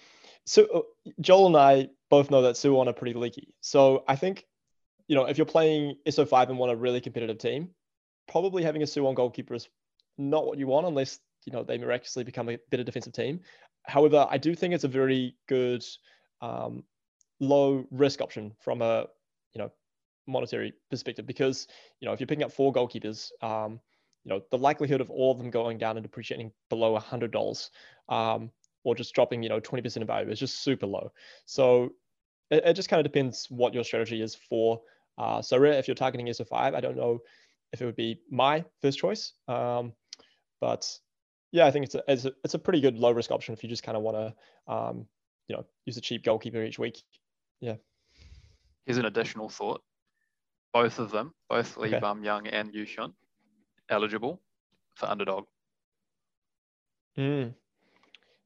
[0.44, 3.54] so uh, Joel and I both know that Suwon are pretty leaky.
[3.60, 4.46] So I think
[5.08, 7.70] you know if you're playing SO5 and want a really competitive team,
[8.28, 9.68] probably having a Suwon goalkeeper is
[10.18, 13.40] not what you want unless you know they miraculously become a better defensive team.
[13.86, 15.84] However, I do think it's a very good
[16.40, 16.84] um,
[17.40, 19.06] low risk option from a
[19.52, 19.70] you know
[20.26, 21.66] monetary perspective because
[22.00, 23.80] you know if you're picking up four goalkeepers, um,
[24.24, 27.70] you know the likelihood of all of them going down and depreciating below hundred dollars
[28.08, 28.50] um,
[28.84, 31.12] or just dropping you know 20% of value is just super low.
[31.44, 31.90] So
[32.54, 34.80] it, it just kind of depends what your strategy is for.
[35.18, 37.20] Uh, so if you're targeting SO5, I don't know
[37.72, 39.32] if it would be my first choice.
[39.48, 39.92] Um,
[40.60, 40.90] but
[41.52, 43.62] yeah, I think it's a, it's a, it's a pretty good low risk option if
[43.62, 45.06] you just kind of want to um,
[45.48, 47.02] you know use a cheap goalkeeper each week.
[47.60, 47.76] Yeah.
[48.86, 49.82] Here's an additional thought.
[50.72, 52.00] Both of them, both Lee okay.
[52.00, 53.12] Bum Young and Yu Hyun,
[53.88, 54.42] eligible
[54.96, 55.44] for underdog.
[57.16, 57.54] Mm.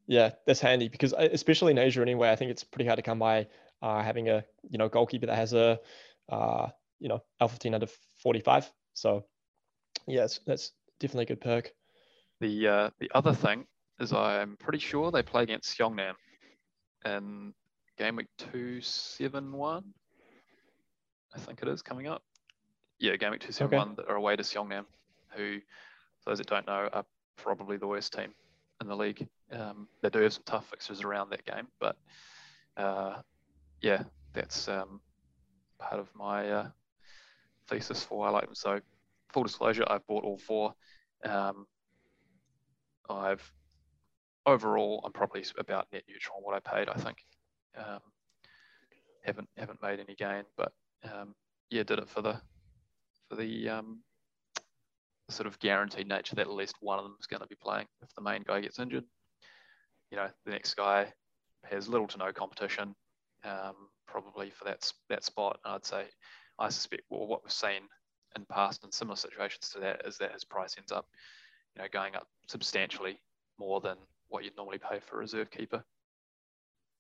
[0.07, 3.03] Yeah, that's handy because uh, especially in Asia anyway, I think it's pretty hard to
[3.03, 3.47] come by
[3.83, 5.79] uh, having a you know goalkeeper that has a
[6.29, 6.69] uh,
[6.99, 7.89] you know L15 under
[8.23, 8.71] 45.
[8.95, 9.25] So
[10.07, 11.73] yes, that's definitely a good perk.
[12.41, 13.65] The uh, the other thing
[14.01, 16.15] is I'm pretty sure they play against Seongnam
[17.05, 17.53] in
[17.97, 19.85] game week two seven one.
[21.35, 22.23] I think it is coming up.
[22.99, 23.87] Yeah, game week two seven okay.
[23.87, 24.85] one that are away to Seongnam,
[25.37, 25.59] who,
[26.23, 27.05] for those that don't know, are
[27.37, 28.33] probably the worst team
[28.81, 29.27] in the league.
[29.53, 31.97] Um, they do have some tough fixtures around that game, but
[32.77, 33.17] uh,
[33.81, 34.03] yeah,
[34.33, 35.01] that's um,
[35.79, 36.69] part of my uh,
[37.69, 38.55] thesis for I like them.
[38.55, 38.81] So,
[39.33, 40.75] full disclosure, I've bought all four.
[41.25, 41.67] Um,
[43.09, 43.53] I've
[44.47, 46.89] overall, I'm probably about net neutral on what I paid.
[46.89, 47.19] I think
[47.77, 48.01] um,
[49.25, 50.73] haven't haven't made any gain, but
[51.05, 51.35] um,
[51.71, 52.41] yeah, did it for the
[53.29, 54.01] for the um,
[55.31, 57.87] sort of guaranteed nature that at least one of them is going to be playing
[58.03, 59.05] if the main guy gets injured.
[60.11, 61.13] You know, the next guy
[61.65, 62.95] has little to no competition,
[63.45, 63.75] um,
[64.07, 65.59] probably for that that spot.
[65.65, 66.05] And I'd say,
[66.59, 67.83] I suspect, well, what we've seen
[68.37, 71.07] in past and similar situations to that is that his price ends up,
[71.75, 73.19] you know, going up substantially
[73.59, 73.97] more than
[74.29, 75.83] what you'd normally pay for a reserve keeper.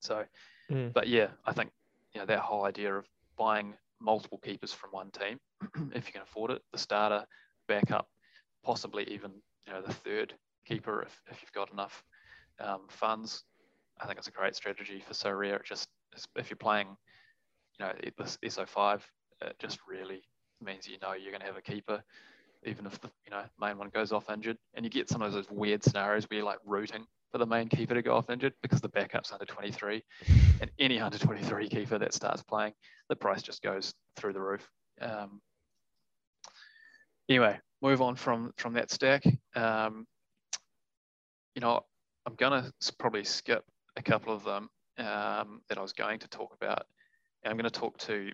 [0.01, 0.25] So,
[0.71, 0.93] mm.
[0.93, 1.71] but yeah, I think
[2.15, 5.39] you know that whole idea of buying multiple keepers from one team,
[5.95, 7.25] if you can afford it, the starter,
[7.67, 8.09] backup,
[8.65, 9.33] possibly even
[9.67, 10.35] you know the third
[10.67, 12.03] keeper if, if you've got enough
[12.61, 13.45] um, funds.
[14.01, 15.57] I think it's a great strategy for Sorare.
[15.57, 15.89] It just
[16.37, 16.89] if you're playing,
[17.79, 19.01] you know, this SO5,
[19.43, 20.23] it just really
[20.61, 22.03] means you know you're going to have a keeper
[22.65, 24.59] even if the you know main one goes off injured.
[24.75, 27.69] And you get some of those weird scenarios where you're like rooting for the main
[27.69, 30.03] keeper to go off injured because the backup's under 23.
[30.61, 32.73] And any under 23 keeper that starts playing,
[33.09, 34.69] the price just goes through the roof.
[35.01, 35.41] Um,
[37.29, 39.23] anyway, move on from from that stack.
[39.55, 40.07] Um,
[41.55, 41.85] you know,
[42.27, 43.65] I'm gonna probably skip
[43.97, 46.85] a couple of them um, that I was going to talk about.
[47.43, 48.33] And I'm going to talk to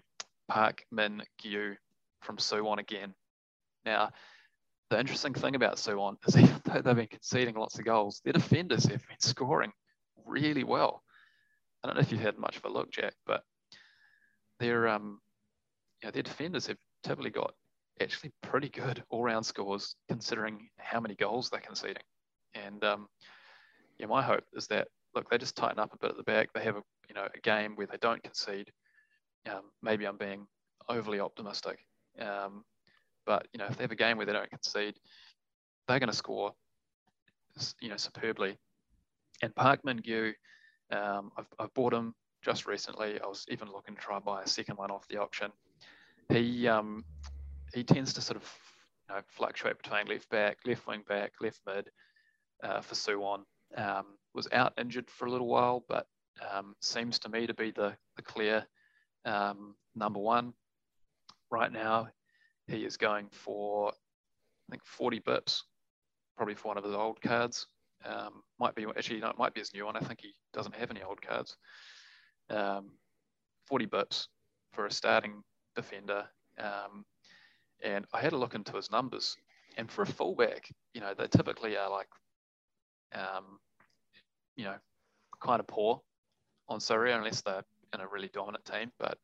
[0.49, 1.77] Park Min Gyu
[2.21, 3.15] from Suwon again.
[3.85, 4.11] Now,
[4.91, 8.33] the interesting thing about Suwon is even though they've been conceding lots of goals, their
[8.33, 9.73] defenders have been scoring
[10.27, 11.03] really well.
[11.83, 13.43] I don't know if you've had much of a look, Jack, but
[14.59, 15.21] their um,
[16.03, 17.53] you know, their defenders have typically got
[18.01, 22.03] actually pretty good all-round scores considering how many goals they're conceding.
[22.55, 23.07] And um,
[23.99, 26.53] yeah, my hope is that look, they just tighten up a bit at the back.
[26.53, 28.71] They have a you know a game where they don't concede.
[29.51, 30.47] Um, maybe I'm being
[30.89, 31.79] overly optimistic,
[32.21, 32.65] um,
[33.27, 34.97] but you know if they have a game where they don't concede,
[35.87, 36.53] they're going to score,
[37.81, 38.57] you know, superbly.
[39.43, 40.33] And Park Min Gyu,
[40.91, 43.21] um, I've, I've bought him just recently.
[43.21, 45.51] I was even looking to try and buy a second one off the auction.
[46.31, 47.05] He um,
[47.75, 48.51] he tends to sort of
[49.09, 51.91] you know, fluctuate between left back, left wing back, left mid
[52.63, 53.41] uh, for Suwon.
[53.77, 56.07] Um, was out injured for a little while, but
[56.53, 58.67] um, seems to me to be the, the clear
[59.25, 60.53] um, number one.
[61.51, 62.09] Right now,
[62.67, 65.61] he is going for, I think, 40 bips,
[66.37, 67.67] probably for one of his old cards.
[68.05, 69.97] Um, might be, actually, no, it might be his new one.
[69.97, 71.57] I think he doesn't have any old cards.
[72.51, 72.91] Um,
[73.67, 74.27] 40 bips
[74.73, 75.43] for a starting
[75.77, 76.25] defender.
[76.59, 77.05] Um,
[77.83, 79.37] and I had a look into his numbers.
[79.77, 82.09] And for a fullback, you know, they typically are like,
[83.15, 83.59] um,
[84.57, 84.77] you know,
[85.41, 86.01] kind of poor
[86.69, 88.91] on Sorare unless they're in a really dominant team.
[88.99, 89.19] But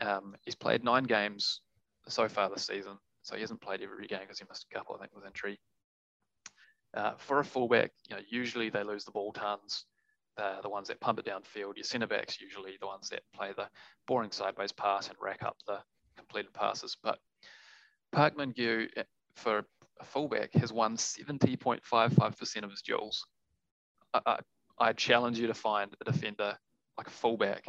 [0.00, 1.60] um, he's played nine games
[2.08, 2.98] so far this season.
[3.22, 5.60] So he hasn't played every game because he missed a couple, I think, with injury.
[6.94, 9.84] Uh, for a fullback, you know, usually they lose the ball tons.
[10.36, 11.76] They're the ones that pump it downfield.
[11.76, 13.68] Your centre backs usually the ones that play the
[14.06, 15.78] boring sideways pass and rack up the
[16.16, 16.96] completed passes.
[17.02, 17.18] But
[18.10, 19.02] Park Min Gyu eh,
[19.36, 19.64] for
[20.00, 23.24] a fullback has won 70.55% of his duels.
[24.14, 24.38] I,
[24.78, 26.56] I, challenge you to find a defender
[26.98, 27.64] like a fullback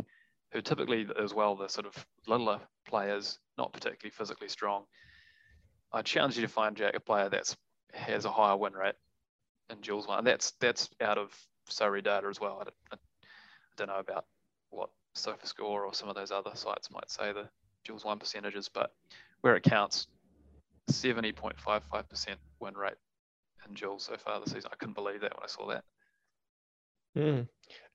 [0.52, 4.84] who typically as well the sort of littler players, not particularly physically strong.
[5.92, 7.56] I challenge you to find Jack a player that's
[7.94, 8.96] has a higher win rate
[9.70, 10.24] in Jules one.
[10.24, 11.36] That's that's out of
[11.70, 12.60] SorareData as well.
[12.62, 12.98] I don't, I
[13.78, 14.26] don't know about
[14.70, 17.50] what SofaScore or some of those other sites might say the
[17.84, 18.94] Jules one percentages, but
[19.42, 20.08] where it counts,
[20.92, 22.94] 70.55% win rate
[23.68, 24.70] in Jules so far this season.
[24.72, 25.84] I couldn't believe that when I saw that.
[27.18, 27.48] Mm.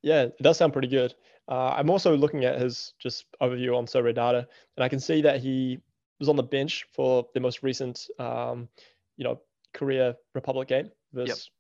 [0.02, 1.14] Yeah, it does sound pretty good.
[1.48, 4.46] Uh, I'm also looking at his just overview on SorareData,
[4.76, 5.78] and I can see that he
[6.18, 8.68] was on the bench for the most recent, um,
[9.16, 9.40] you know,
[9.74, 11.50] Korea Republic game versus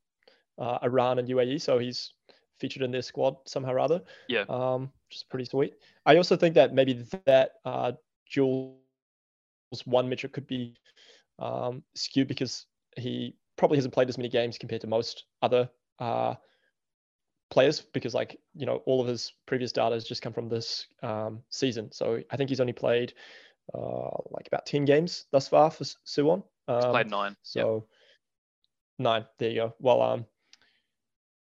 [0.58, 0.66] yep.
[0.66, 1.60] uh, Iran and UAE.
[1.60, 2.12] So he's
[2.58, 4.02] featured in their squad somehow or other.
[4.28, 4.44] Yeah.
[4.48, 5.74] Um, which is pretty sweet.
[6.04, 7.92] I also think that maybe that uh,
[8.28, 8.76] Jules
[9.84, 10.74] one metric could be
[11.38, 16.34] um, skewed because he probably hasn't played as many games compared to most other uh,
[17.50, 20.86] players because like you know all of his previous data has just come from this
[21.02, 21.92] um, season.
[21.92, 23.14] So I think he's only played
[23.74, 26.42] uh, like about ten games thus far for Suwon.
[26.68, 27.36] Um, he's played nine.
[27.42, 27.84] So yep.
[28.98, 29.24] nine.
[29.38, 29.74] There you go.
[29.78, 30.26] Well, um,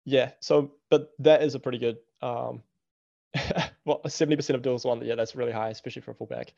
[0.05, 0.33] yeah.
[0.41, 2.63] So but that is a pretty good um,
[3.85, 5.05] well seventy percent of duels won.
[5.05, 6.53] Yeah, that's really high, especially for a fullback.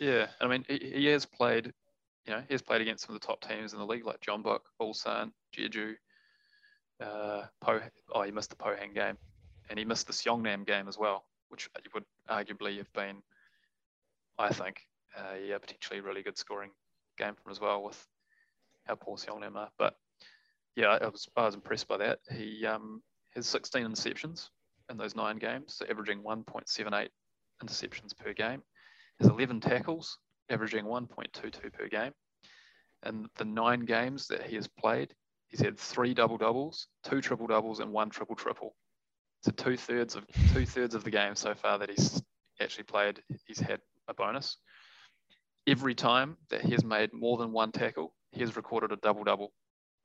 [0.00, 1.72] Yeah, I mean he, he has played.
[2.26, 4.20] You know, he has played against some of the top teams in the league, like
[4.20, 5.94] John Jeonbuk, Ulsan, Jeju,
[7.00, 7.80] uh, po,
[8.12, 9.16] oh, he missed the Pohang game,
[9.70, 13.22] and he missed the Seongnam game as well, which would arguably have been,
[14.38, 14.80] I think,
[15.16, 16.70] uh, yeah, potentially a really good scoring
[17.16, 18.06] game from as well with
[18.84, 19.70] how poor Seongnam are.
[19.78, 19.96] But
[20.76, 22.20] yeah, I was I was impressed by that.
[22.30, 23.02] He um,
[23.34, 24.48] has 16 interceptions
[24.90, 27.08] in those nine games, so averaging 1.78
[27.62, 28.62] interceptions per game.
[29.20, 30.18] Has 11 tackles,
[30.48, 32.12] averaging 1.22 per game.
[33.02, 35.12] And the nine games that he has played,
[35.48, 38.74] he's had three double doubles, two triple doubles, and one triple triple.
[39.42, 42.22] So two thirds of two thirds of the game so far that he's
[42.60, 44.56] actually played, he's had a bonus.
[45.66, 49.24] Every time that he has made more than one tackle, he has recorded a double
[49.24, 49.52] double,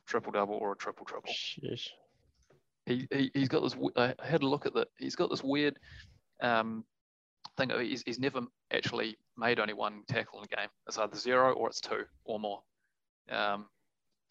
[0.08, 1.32] triple double, or a triple triple.
[1.32, 1.88] Sheesh.
[2.86, 3.76] He, he he's got this.
[3.96, 4.90] I had a look at that.
[4.98, 5.80] He's got this weird
[6.42, 6.84] um,
[7.58, 7.72] thing.
[7.80, 8.42] He's, he's never
[8.72, 10.70] actually made only one tackle in a game.
[10.88, 12.62] It's either zero or it's two or more.
[13.32, 13.68] Um,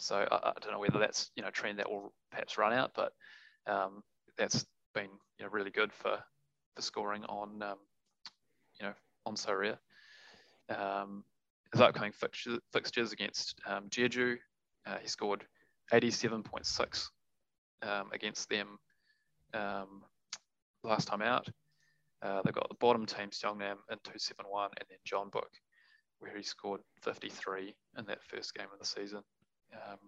[0.03, 2.91] so I, I, don't know whether that's you know trend that will perhaps run out,
[2.95, 3.13] but
[3.67, 4.03] um,
[4.37, 6.19] that's been you know really good for
[6.75, 7.79] for scoring on um,
[8.81, 8.95] you know
[9.25, 9.77] on Sorare.
[10.69, 11.25] Um,
[11.73, 14.37] his upcoming fixtures, fixtures against um, Jeju,
[14.87, 15.45] uh, he scored
[15.93, 17.09] 87.6
[17.83, 18.79] um, against them
[19.55, 20.03] um,
[20.83, 21.49] last time out.
[22.21, 25.49] Uh, they've got the bottom team, Seongnam, in 271, and then Jeonbuk,
[26.19, 29.23] where he scored 53 in that first game of the season.
[29.75, 29.99] Um,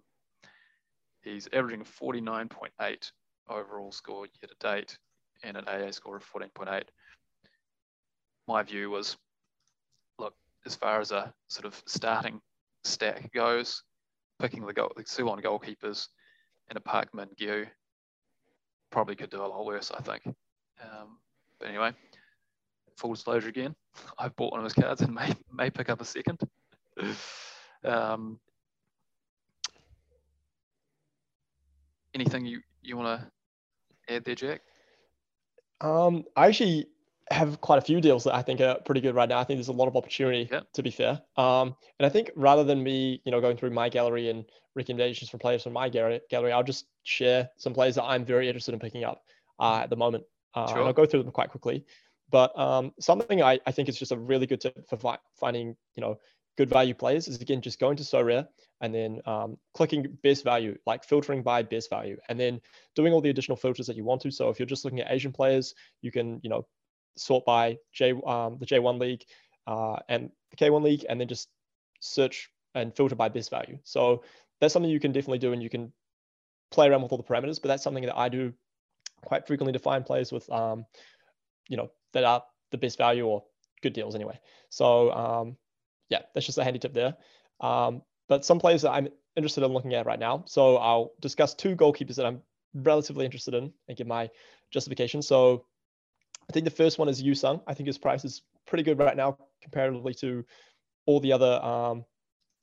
[1.23, 3.11] he's averaging 49.8
[3.49, 4.99] overall score year to date
[5.43, 6.83] and an AA score of 14.8.
[8.47, 9.17] My view was,
[10.19, 10.35] look,
[10.67, 12.41] as far as a sort of starting
[12.85, 13.83] stack goes,
[14.41, 16.09] picking the, goal, the Suwon goalkeepers
[16.69, 17.67] and a Park Min Gyu
[18.91, 20.23] probably could do a lot worse, I think.
[20.83, 21.19] Um,
[21.59, 21.93] but anyway,
[22.97, 23.75] full disclosure again,
[24.19, 26.41] I've bought one of his cards and may may pick up a second.
[27.85, 28.39] um,
[32.15, 34.61] anything you you want to add there, Jack?
[35.81, 36.87] Um, I actually
[37.31, 39.39] have quite a few deals that I think are pretty good right now.
[39.39, 41.21] I think there's a lot of opportunity, to be fair.
[41.37, 44.45] Um, and I think rather than me, you know, going through my gallery and
[44.75, 48.47] recommendations from players from my gallery, gallery I'll just share some players that I'm very
[48.47, 49.23] interested in picking up
[49.59, 50.25] uh, at the moment.
[50.55, 50.79] Uh, sure.
[50.79, 51.85] And I'll go through them quite quickly.
[52.31, 55.77] But um, something I, I think is just a really good tip for fi- finding,
[55.95, 56.19] you know,
[56.57, 58.47] good value players is again just going to Sorare
[58.81, 62.61] and then um, clicking best value, like filtering by best value, and then
[62.95, 64.31] doing all the additional filters that you want to.
[64.31, 66.67] So if you're just looking at Asian players, you can you know
[67.17, 69.25] sort by J um, the J1 league
[69.67, 71.49] uh, and the K1 league, and then just
[72.01, 73.79] search and filter by best value.
[73.85, 74.25] So
[74.61, 75.93] that's something you can definitely do, and you can
[76.71, 77.61] play around with all the parameters.
[77.61, 78.53] But that's something that I do
[79.25, 80.85] quite frequently to find players with, um,
[81.69, 83.45] you know, that are the best value or
[83.83, 84.39] good deals anyway.
[84.69, 85.57] So um,
[86.09, 87.15] yeah, that's just a handy tip there.
[87.61, 90.45] Um, but some players that I'm interested in looking at right now.
[90.47, 92.41] So I'll discuss two goalkeepers that I'm
[92.75, 94.31] relatively interested in and give my
[94.71, 95.23] justification.
[95.23, 95.67] So
[96.49, 97.61] I think the first one is Yu Sung.
[97.67, 100.45] I think his price is pretty good right now comparatively to
[101.07, 102.05] all the other um,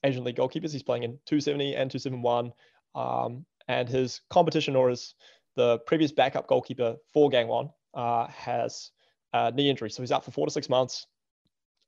[0.04, 0.72] Asian League goalkeepers.
[0.72, 2.54] He's playing in 270 and 271.
[2.96, 5.16] Um, and his competition or his
[5.56, 8.92] the previous backup goalkeeper for Gangwon uh, has
[9.34, 9.89] a knee injury.
[9.89, 11.08] So he's out for four to six months.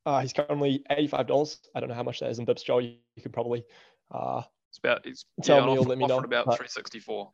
[0.06, 1.58] Uh, he's currently $85.
[1.74, 2.80] I don't know how much that is in Bips, Joe.
[2.80, 3.64] You, you could probably
[4.12, 6.18] uh, it's about it's tell yeah, me or let me know.
[6.18, 7.32] About 364.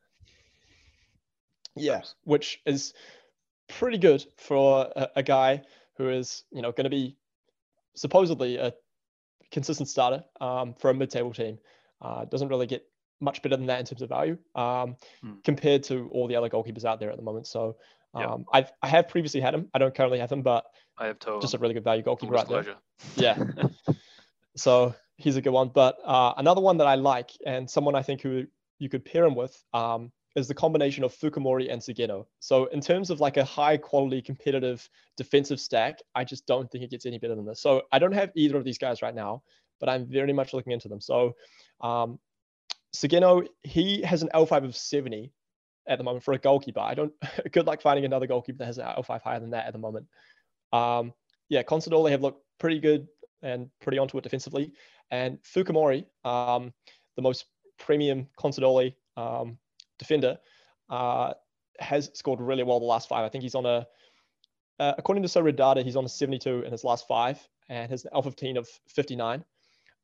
[1.75, 2.93] Yeah, which is
[3.69, 5.61] pretty good for a, a guy
[5.95, 7.15] who is you know going to be
[7.95, 8.73] supposedly a
[9.51, 11.59] consistent starter um, for a mid-table team.
[12.01, 12.85] Uh, doesn't really get
[13.21, 15.33] much better than that in terms of value um, hmm.
[15.43, 17.47] compared to all the other goalkeepers out there at the moment.
[17.47, 17.77] So
[18.13, 18.39] um, yep.
[18.51, 19.69] I've I have previously had him.
[19.73, 20.65] I don't currently have him, but
[20.97, 22.75] I have told just a really good value goalkeeper right there.
[23.15, 23.37] Yeah.
[24.55, 25.69] so he's a good one.
[25.69, 28.45] But uh, another one that I like and someone I think who
[28.79, 32.25] you could pair him with um, is the combination of Fukumori and Sugeno.
[32.39, 36.83] So in terms of like a high quality competitive defensive stack, I just don't think
[36.83, 37.61] it gets any better than this.
[37.61, 39.43] So I don't have either of these guys right now,
[39.79, 41.01] but I'm very much looking into them.
[41.01, 41.35] So
[41.81, 42.19] um,
[42.95, 45.31] Sugeno, he has an L5 of 70
[45.89, 46.79] at the moment for a goalkeeper.
[46.79, 47.13] I don't
[47.51, 50.07] good luck finding another goalkeeper that has an L5 higher than that at the moment.
[50.71, 51.13] Um,
[51.49, 53.07] yeah, Consadole have looked pretty good
[53.41, 54.71] and pretty onto it defensively.
[55.11, 56.71] And Fukumori, um,
[57.15, 57.45] the most
[57.77, 59.57] premium Consadole um,
[59.97, 60.37] defender,
[60.89, 61.33] uh,
[61.79, 63.25] has scored really well the last five.
[63.25, 63.87] I think he's on a,
[64.79, 68.05] uh, according to Sorare data, he's on a 72 in his last five and has
[68.05, 69.43] an L15 of 59.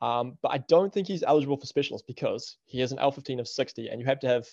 [0.02, 3.48] Um, but I don't think he's eligible for specialist because he has an L15 of
[3.48, 4.46] 60, and you have to have,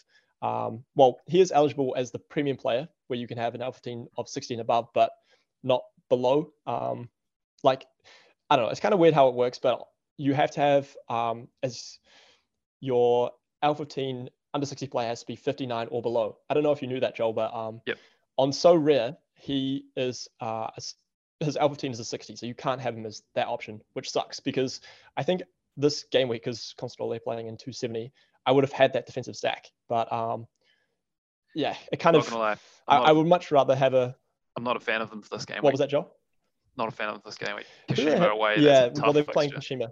[0.43, 4.09] um, well, he is eligible as the premium player where you can have an L15
[4.19, 5.13] of 60 and above, but
[5.63, 6.53] not below.
[6.67, 7.09] Um,
[7.63, 7.87] like,
[8.51, 9.87] I don't know, it's kind of weird how it works, but
[10.19, 11.99] you have to have um, as
[12.81, 13.31] your
[13.63, 16.37] L15 under 60 player has to be 59 or below.
[16.51, 17.99] I don't know if you knew that, Joel, but um, yep.
[18.37, 20.69] on Sorare, he is uh,
[21.41, 24.41] his L15 is a 60, so you can't have him as that option, which sucks
[24.41, 24.81] because
[25.17, 25.43] I think
[25.77, 28.13] this game week, is Consadole they're playing in 270,
[28.45, 29.67] I would have had that defensive stack.
[29.89, 30.47] But um,
[31.55, 32.33] yeah, it kind of.
[32.33, 32.57] I,
[32.89, 34.17] I, would much rather have a
[34.57, 35.59] I'm not a fan of them for this game.
[35.59, 35.73] What week.
[35.75, 36.11] was that, Joe?
[36.77, 37.67] Not a fan of this game week.
[37.91, 38.55] Kashima yeah, away.
[38.59, 39.89] Yeah, well, they're playing Kashima.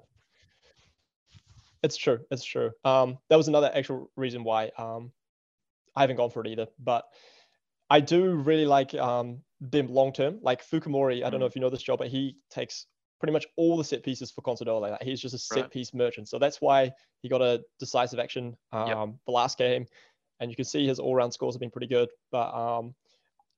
[1.83, 2.21] It's true.
[2.31, 2.71] It's true.
[2.85, 5.13] Um, that was another actual reason why um,
[5.97, 6.67] I haven't gone for it either.
[6.79, 7.05] But
[7.89, 10.39] I do really like um, them long term.
[10.43, 11.41] Like Fukumori, I don't mm.
[11.41, 12.87] know if you know this job, but he takes
[13.21, 14.81] pretty much all the set pieces for Consadole.
[14.81, 15.71] Like he's just a set right.
[15.71, 16.29] piece merchant.
[16.29, 16.91] So that's why
[17.23, 19.09] he got a decisive action um, yep.
[19.27, 19.87] the last game.
[20.41, 22.09] And you can see his all round scores have been pretty good.
[22.33, 22.95] But um,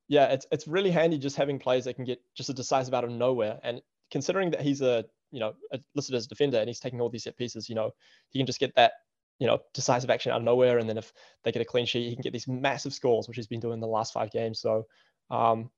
[0.09, 3.05] yeah, it's it's really handy just having players that can get just a decisive out
[3.05, 3.61] of nowhere.
[3.63, 7.01] And considering that he's a you know a, listed as a defender and he's taking
[7.01, 7.93] all these set pieces, you know,
[8.31, 8.93] he can just get that
[9.39, 10.79] you know decisive action out of nowhere.
[10.79, 11.13] And then if
[11.45, 13.79] they get a clean sheet, he can get these massive scores, which he's been doing
[13.79, 14.61] the last five games.
[14.61, 14.87] So
[15.31, 15.71] um,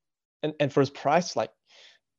[0.43, 1.51] and and for his price, like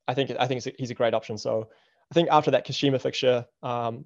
[0.07, 1.37] I think I think he's a great option.
[1.37, 1.69] So
[2.11, 4.05] I think after that Kashima fixture, um,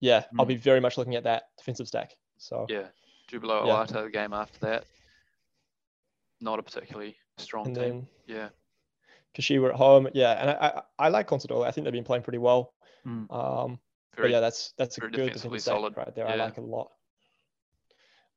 [0.00, 0.24] yeah, mm.
[0.38, 2.14] I'll be very much looking at that defensive stack.
[2.38, 2.86] So yeah,
[3.30, 3.84] Jubilo yeah.
[3.84, 4.84] The game after that
[6.42, 8.08] not a particularly strong and team.
[8.26, 8.48] yeah.
[9.38, 11.64] Kashiwa at home, yeah, and I, I, I like Consadole.
[11.64, 12.74] I think they've been playing pretty well.
[13.06, 13.32] Mm.
[13.32, 13.78] Um,
[14.14, 16.26] very, but yeah, that's that's a good defensively solid right there.
[16.26, 16.32] Yeah.
[16.32, 16.90] I like it a lot.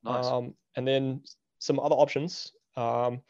[0.03, 0.25] Nice.
[0.25, 1.21] Um, and then
[1.59, 2.53] some other options.
[2.77, 3.21] Um,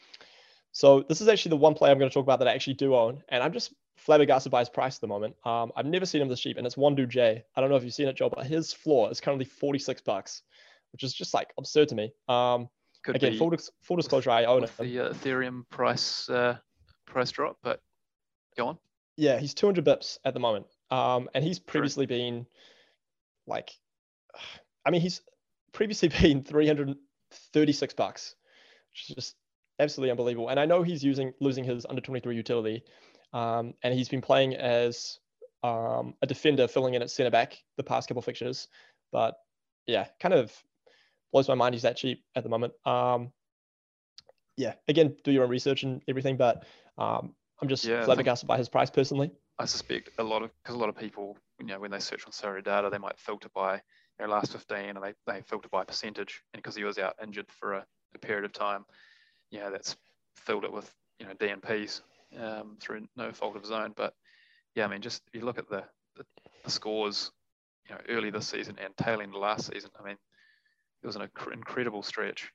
[0.76, 2.74] so this is actually the one play I'm going to talk about that I actually
[2.74, 5.34] do own, and I'm just flabbergasted by his price at the moment.
[5.46, 7.42] Um, I've never seen him this cheap, and it's Won Du-jae.
[7.56, 10.42] I don't know if you've seen it, Joe, but his floor is currently 46 bucks,
[10.92, 12.12] which is just like absurd to me.
[12.28, 12.68] Um,
[13.06, 14.72] Could again, full, full disclosure, I own it.
[14.78, 16.58] The uh, Ethereum price uh,
[17.06, 17.80] price drop, but
[18.58, 18.78] go on.
[19.16, 22.18] Yeah, he's 200 bips at the moment, um, and he's previously True.
[22.18, 22.46] been
[23.48, 23.72] like,
[24.86, 25.22] I mean, he's
[25.72, 28.36] previously been 336 bucks,
[28.92, 29.36] which is just
[29.80, 30.50] absolutely unbelievable.
[30.50, 32.84] And I know he's using losing his under 23 utility,
[33.34, 35.20] um, and he's been playing as
[35.64, 38.68] um, a defender, filling in at centre back the past couple of fixtures.
[39.12, 39.36] But
[39.88, 40.52] yeah, kind of
[41.32, 42.74] blows my mind he's that cheap at the moment.
[42.86, 43.32] Um,
[44.58, 46.66] yeah, again, do your own research and everything, but
[46.98, 49.32] um, I'm just yeah, flabbergasted by his price personally.
[49.60, 52.26] I suspect a lot of because a lot of people, you know, when they search
[52.26, 53.82] on SorareData, they might filter by
[54.20, 56.42] you know, last 15 and they, they filter by percentage.
[56.54, 58.86] And because he was out injured for a, a period of time,
[59.52, 59.96] you know, that's
[60.36, 62.02] filled it with, you know, DNPs
[62.40, 63.94] um, through no fault of his own.
[63.96, 64.14] But
[64.76, 65.84] yeah, I mean, just if you look at the,
[66.16, 66.26] the,
[66.64, 67.32] the scores,
[67.90, 69.90] you know, early this season and tailing the last season.
[70.00, 70.18] I mean,
[71.04, 72.52] it was an inc- incredible stretch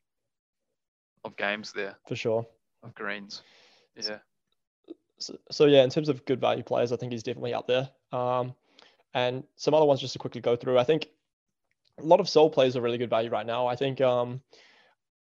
[1.25, 1.97] of games there.
[2.09, 2.47] For sure.
[2.83, 3.43] Of greens.
[3.97, 4.19] Yeah.
[5.19, 7.91] So, so, yeah, in terms of good value players, I think he's definitely up there.
[8.11, 8.55] Um,
[9.13, 10.79] and some other ones just to quickly go through.
[10.79, 11.09] I think
[11.99, 13.67] a lot of Seoul players are really good value right now.
[13.67, 14.41] I think, um,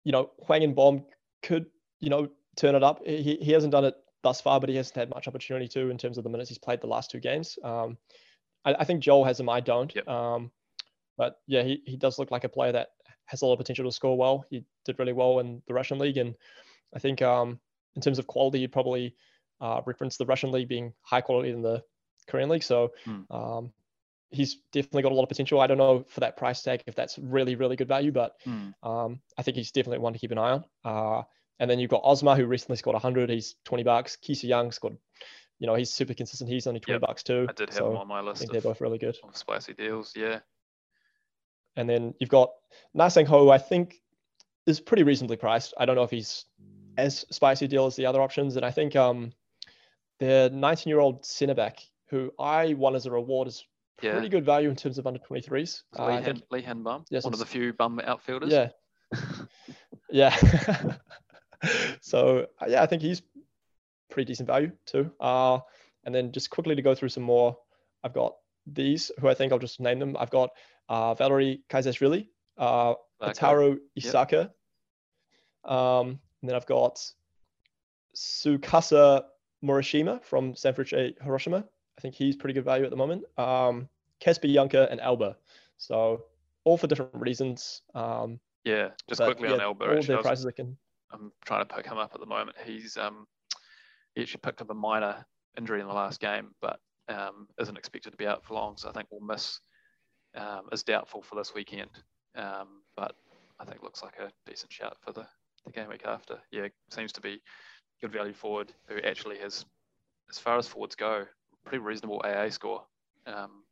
[0.05, 1.05] you know, Hwang In-Beom
[1.43, 1.67] could,
[2.01, 3.01] you know, turn it up.
[3.07, 5.99] He, he hasn't done it thus far, but he hasn't had much opportunity to in
[5.99, 7.59] terms of the minutes he's played the last two games.
[7.63, 7.99] Um,
[8.65, 9.49] I, I, think Joel has him.
[9.49, 9.95] I don't.
[9.95, 10.09] Yep.
[10.09, 10.51] Um,
[11.17, 12.89] but yeah, he, he does look like a player that
[13.27, 14.45] has a lot of potential to score well.
[14.51, 16.35] He did really well in the Russian league, and
[16.95, 17.61] I think um,
[17.97, 19.15] in terms of quality, you'd probably
[19.61, 21.83] uh, reference the Russian league being high quality than the
[22.27, 22.63] Korean league.
[22.63, 23.25] So mm.
[23.31, 23.73] um,
[24.33, 25.61] he's definitely got a lot of potential.
[25.61, 28.73] I don't know for that price tag if that's really really good value, but mm.
[28.83, 30.65] um, I think he's definitely one to keep an eye on.
[30.85, 31.23] Uh,
[31.59, 33.31] and then you've got Osmar who recently scored 100.
[33.31, 34.17] He's 20 bucks.
[34.17, 34.97] Ki Sung scored,
[35.59, 36.51] you know, he's super consistent.
[36.51, 37.01] He's only 20 yep.
[37.03, 37.47] bucks too.
[37.49, 38.39] I did have so him on my list.
[38.39, 39.17] I think they're both really good.
[39.33, 40.41] Spicy deals, yeah.
[41.77, 42.51] And then you've got
[42.95, 44.03] Na Sang-ho, I think
[44.67, 45.75] is pretty reasonably priced.
[45.79, 46.45] I don't know if he's
[46.97, 48.57] as spicy deal as the other options.
[48.57, 49.33] And I think um,
[50.19, 53.65] the 19 year old centre back who I won as a reward is
[54.01, 54.13] yeah.
[54.13, 55.83] pretty good value in terms of under 23s.
[55.99, 58.53] Uh, Lee, Hen, Lee Han-beom, yes, one of the few bum outfielders.
[58.53, 58.71] Yeah.
[60.11, 60.37] yeah.
[62.01, 63.23] so uh, yeah, I think he's
[64.11, 65.11] pretty decent value too.
[65.21, 65.59] Uh,
[66.05, 67.57] and then just quickly to go through some more,
[68.05, 68.35] I've got
[68.67, 70.17] these who I think I'll just name them.
[70.19, 70.51] I've got
[70.89, 72.29] uh, Valeri Qazaishvili,
[72.59, 74.51] uh, Ataru Esaka,
[75.65, 75.73] yep.
[75.73, 77.01] um, and then I've got
[78.17, 79.25] Tsukasa
[79.65, 81.65] Morishima from Sanfrecce Hiroshima.
[82.03, 83.23] I think he's pretty good value at the moment.
[83.39, 83.89] Um,
[84.19, 85.37] Kasper Junker and Alba.
[85.77, 86.25] So
[86.65, 87.83] all for different reasons.
[87.95, 89.95] Um, yeah, just quickly yeah, on Alba.
[89.95, 90.77] All their prices I can.
[91.13, 92.57] I'm trying to pick him up at the moment.
[92.65, 93.29] He's um,
[94.17, 95.25] he actually picked up a minor
[95.57, 98.77] injury in the last game, but um, isn't expected to be out for long.
[98.77, 99.61] So I think we'll miss.
[100.35, 101.91] Um, is doubtful for this weekend,
[102.35, 103.15] um, but
[103.61, 105.25] I think looks like a decent shout for the,
[105.65, 106.39] the game week after.
[106.51, 107.43] Yeah, seems to be
[108.01, 109.65] good value forward who actually has,
[110.31, 111.27] as far as forwards go,
[111.65, 112.83] pretty reasonable AA score.
[113.27, 113.63] Um,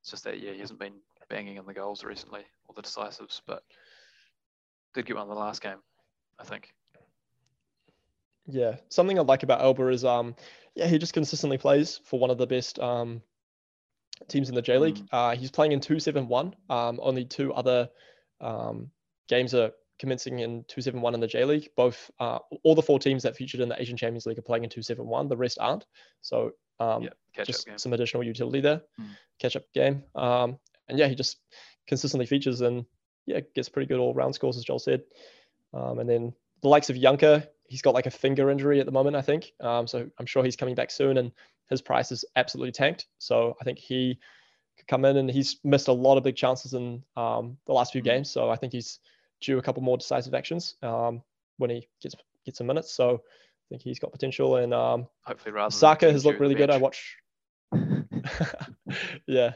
[0.00, 0.94] it's just that yeah, he hasn't been
[1.28, 3.62] banging in the goals recently or the decisives, but
[4.94, 5.78] did get one in the last game,
[6.38, 6.72] I think.
[8.46, 10.36] Yeah, something I like about Alba is um,
[10.74, 13.22] yeah, he just consistently plays for one of the best um
[14.28, 14.96] teams in the J League.
[14.96, 15.08] Mm.
[15.12, 16.54] Uh, he's playing in two seven one.
[16.70, 17.88] Um, only two other
[18.40, 18.90] um
[19.28, 21.70] games are commencing in 271 in the J League.
[21.76, 24.64] Both, uh, all the four teams that featured in the Asian Champions League are playing
[24.64, 25.28] in 271.
[25.28, 25.86] The rest aren't.
[26.20, 29.06] So um, yeah, just some additional utility there, mm.
[29.38, 30.02] catch up game.
[30.14, 30.58] Um,
[30.88, 31.38] and yeah, he just
[31.86, 32.84] consistently features and
[33.26, 35.02] yeah, gets pretty good all round scores, as Joel said.
[35.74, 38.92] Um, and then the likes of Junker, he's got like a finger injury at the
[38.92, 39.52] moment, I think.
[39.60, 41.32] Um, so I'm sure he's coming back soon and
[41.68, 43.06] his price is absolutely tanked.
[43.18, 44.18] So I think he
[44.78, 47.92] could come in and he's missed a lot of big chances in um, the last
[47.92, 48.06] few mm.
[48.06, 48.30] games.
[48.30, 49.00] So I think he's
[49.40, 51.22] due a couple more decisive actions um,
[51.58, 52.14] when he gets
[52.44, 52.92] gets some minutes.
[52.92, 53.22] So
[53.68, 54.56] think he's got potential.
[54.56, 56.70] And um, hopefully, rather Saka has looked really good.
[56.70, 57.16] I watch.
[59.26, 59.54] yeah,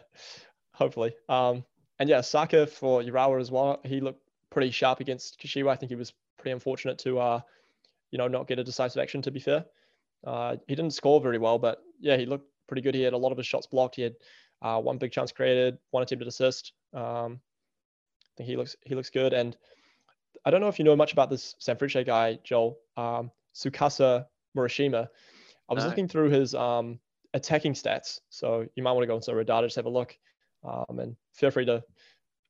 [0.72, 1.14] hopefully.
[1.28, 1.64] Um,
[1.98, 3.80] and yeah, Saka for Urawa as well.
[3.84, 5.70] He looked pretty sharp against Kashiwa.
[5.70, 7.40] I think he was pretty unfortunate to, uh,
[8.10, 9.22] you know, not get a decisive action.
[9.22, 9.64] To be fair,
[10.26, 12.94] uh, he didn't score very well, but yeah, he looked pretty good.
[12.94, 13.96] He had a lot of his shots blocked.
[13.96, 14.14] He had
[14.62, 16.72] uh, one big chance created, one attempted assist.
[16.92, 17.40] Um,
[18.22, 19.32] I think he looks he looks good.
[19.32, 19.56] And
[20.44, 22.78] I don't know if you know much about this Sanfrecce guy, Joel.
[22.96, 24.26] Um, Tsukasa
[24.56, 25.08] Morishima.
[25.68, 25.90] I was no.
[25.90, 26.98] looking through his um,
[27.34, 30.16] attacking stats, so you might want to go into Redata just have a look,
[30.64, 31.82] um, and feel free to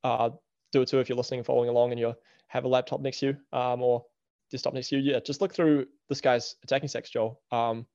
[0.05, 0.30] uh,
[0.72, 2.14] do it too if you're listening and following along and you
[2.48, 4.05] have a laptop next to you um, or
[4.51, 5.12] desktop next to you.
[5.12, 7.40] Yeah, just look through this guy's attacking stats, Joel.
[7.51, 7.86] Um,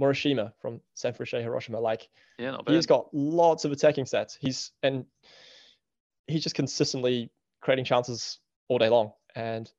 [0.00, 1.78] Morishima from Sanfrecce Hiroshima.
[1.78, 4.36] Like, yeah, he's got lots of attacking stats.
[4.40, 5.04] He's and
[6.26, 7.30] he's just consistently
[7.60, 8.38] creating chances
[8.68, 9.12] all day long.
[9.34, 9.70] And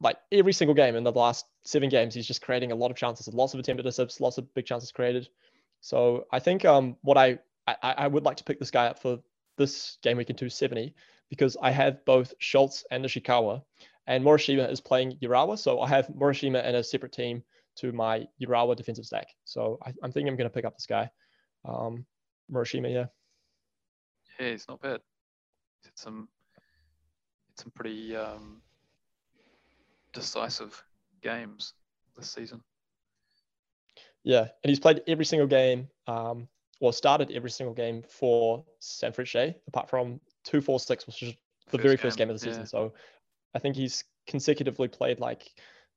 [0.00, 2.96] like every single game in the last seven games, he's just creating a lot of
[2.96, 5.28] chances, lots of attempted assists, lots of big chances created.
[5.80, 9.00] So I think um, what I, I I would like to pick this guy up
[9.00, 9.18] for
[9.56, 10.94] this game week in 270
[11.28, 13.62] because I have both Scholz and Nishikawa,
[14.06, 17.42] and Morishima is playing Urawa, so I have Morishima in a separate team
[17.76, 19.28] to my Urawa defensive stack.
[19.44, 21.10] So I, am thinking I'm going to pick up this guy,
[21.64, 22.06] um,
[22.50, 22.92] Morishima.
[22.92, 23.06] Yeah.
[24.38, 25.00] Yeah, he's not bad.
[25.80, 26.28] He's had some,
[27.56, 28.62] some pretty um,
[30.16, 30.82] decisive
[31.22, 31.74] games
[32.16, 32.62] this season.
[34.24, 36.48] Yeah, and he's played every single game, um,
[36.80, 41.34] or started every single game for Sanfrecce Shea, apart from two four six, which is
[41.70, 42.62] the first very first game, of the season.
[42.62, 42.66] Yeah.
[42.66, 42.94] So
[43.54, 45.48] I think he's consecutively played like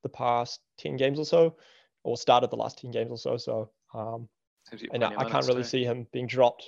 [0.04, 1.56] the past ten games or so,
[2.04, 3.38] or started the last ten games or so.
[3.38, 4.30] So um,
[4.94, 5.70] and I, I can't really too.
[5.70, 6.66] see him being dropped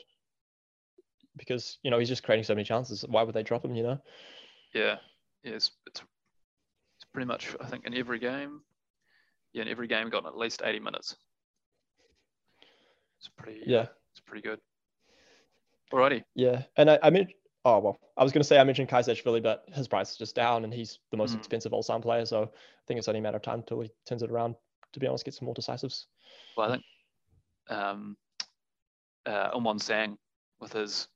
[1.37, 3.05] because you know he's just creating so many chances.
[3.07, 3.75] Why would they drop him?
[3.75, 4.01] You know?
[4.73, 4.95] Yeah,
[5.43, 5.53] yeah.
[5.53, 6.01] It's it's
[7.13, 8.61] pretty much I think in every game.
[9.53, 11.15] Yeah, in every game got at least 80 minutes.
[13.19, 13.87] It's pretty yeah.
[14.11, 14.59] It's pretty good.
[15.91, 16.23] Alrighty.
[16.35, 17.27] Yeah, and I, I mean,
[17.65, 20.35] oh well, I was going to say I mentioned Qazaishvili, but his price is just
[20.35, 21.37] down, and he's the most mm.
[21.37, 22.25] expensive all-time player.
[22.25, 22.47] So I
[22.87, 24.55] think it's only a matter of time until he turns it around.
[24.93, 26.07] To be honest, get some more decisives.
[26.57, 26.83] Well, I think
[27.69, 28.17] um,
[29.25, 30.17] uh, Sang
[30.59, 31.07] with his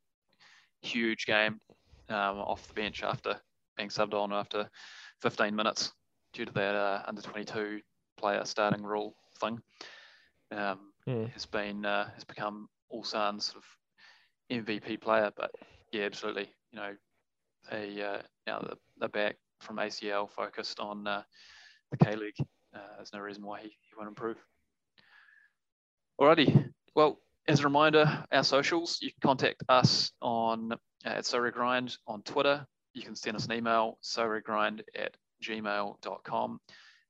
[0.82, 1.60] huge game
[2.10, 3.39] um, off the bench after
[3.76, 4.70] being subbed on after
[5.26, 5.92] 15 minutes
[6.34, 7.82] due to that uh, under 22
[8.16, 9.60] player starting rule thing.
[10.52, 11.32] Um, mm.
[11.34, 15.50] Has been uh, has become Ulsan's sort of MVP player, but
[15.92, 16.48] yeah, absolutely.
[16.72, 16.94] You know,
[17.72, 18.68] they uh, now
[19.00, 21.24] they're back from ACL, focused on uh,
[21.90, 22.36] the K League.
[22.76, 24.38] Uh, there's no reason why he, he won't improve.
[26.22, 26.70] Alrighty.
[26.94, 27.18] Well,
[27.48, 32.22] as a reminder, our socials, you can contact us on uh, at Sorry Grind on
[32.22, 36.60] Twitter, you can send us an email, sorrygrind at gmail.com.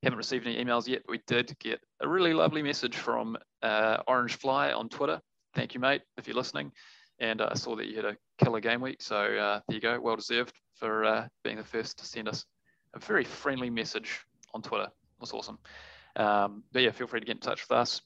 [0.03, 3.97] Haven't received any emails yet, but we did get a really lovely message from uh,
[4.07, 5.21] Orange Fly on Twitter.
[5.53, 6.71] Thank you, mate, if you're listening.
[7.19, 9.01] And uh, I saw that you had a killer game week.
[9.01, 9.99] So uh, there you go.
[10.01, 12.45] Well deserved for uh, being the first to send us
[12.93, 14.19] a very friendly message
[14.53, 14.85] on Twitter.
[14.85, 15.59] It was awesome.
[16.15, 18.01] Um, but yeah, feel free to get in touch with us.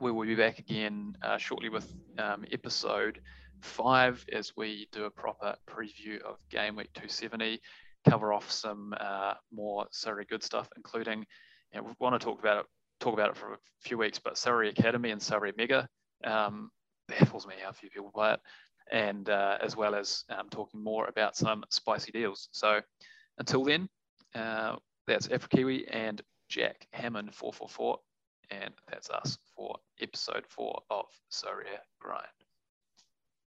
[0.00, 3.20] We will be back again uh, shortly with um, episode
[3.62, 7.60] five as we do a proper preview of game week 270,
[8.08, 11.24] cover off some uh, more Sorare good stuff, including
[11.72, 12.66] you know, we want to talk about it
[13.00, 15.88] talk about it for a few weeks, but Sorare Academy and Sorare Mega
[16.24, 16.70] um,
[17.08, 18.40] baffles me how few people play it,
[18.92, 22.48] and uh, as well as um, talking more about some spicy deals.
[22.52, 22.80] So
[23.38, 23.88] until then,
[24.34, 27.98] uh, that's Afrikiwi and Jack Hammond 444,
[28.50, 31.66] and that's us for episode four of Surrey
[32.00, 32.39] Grind.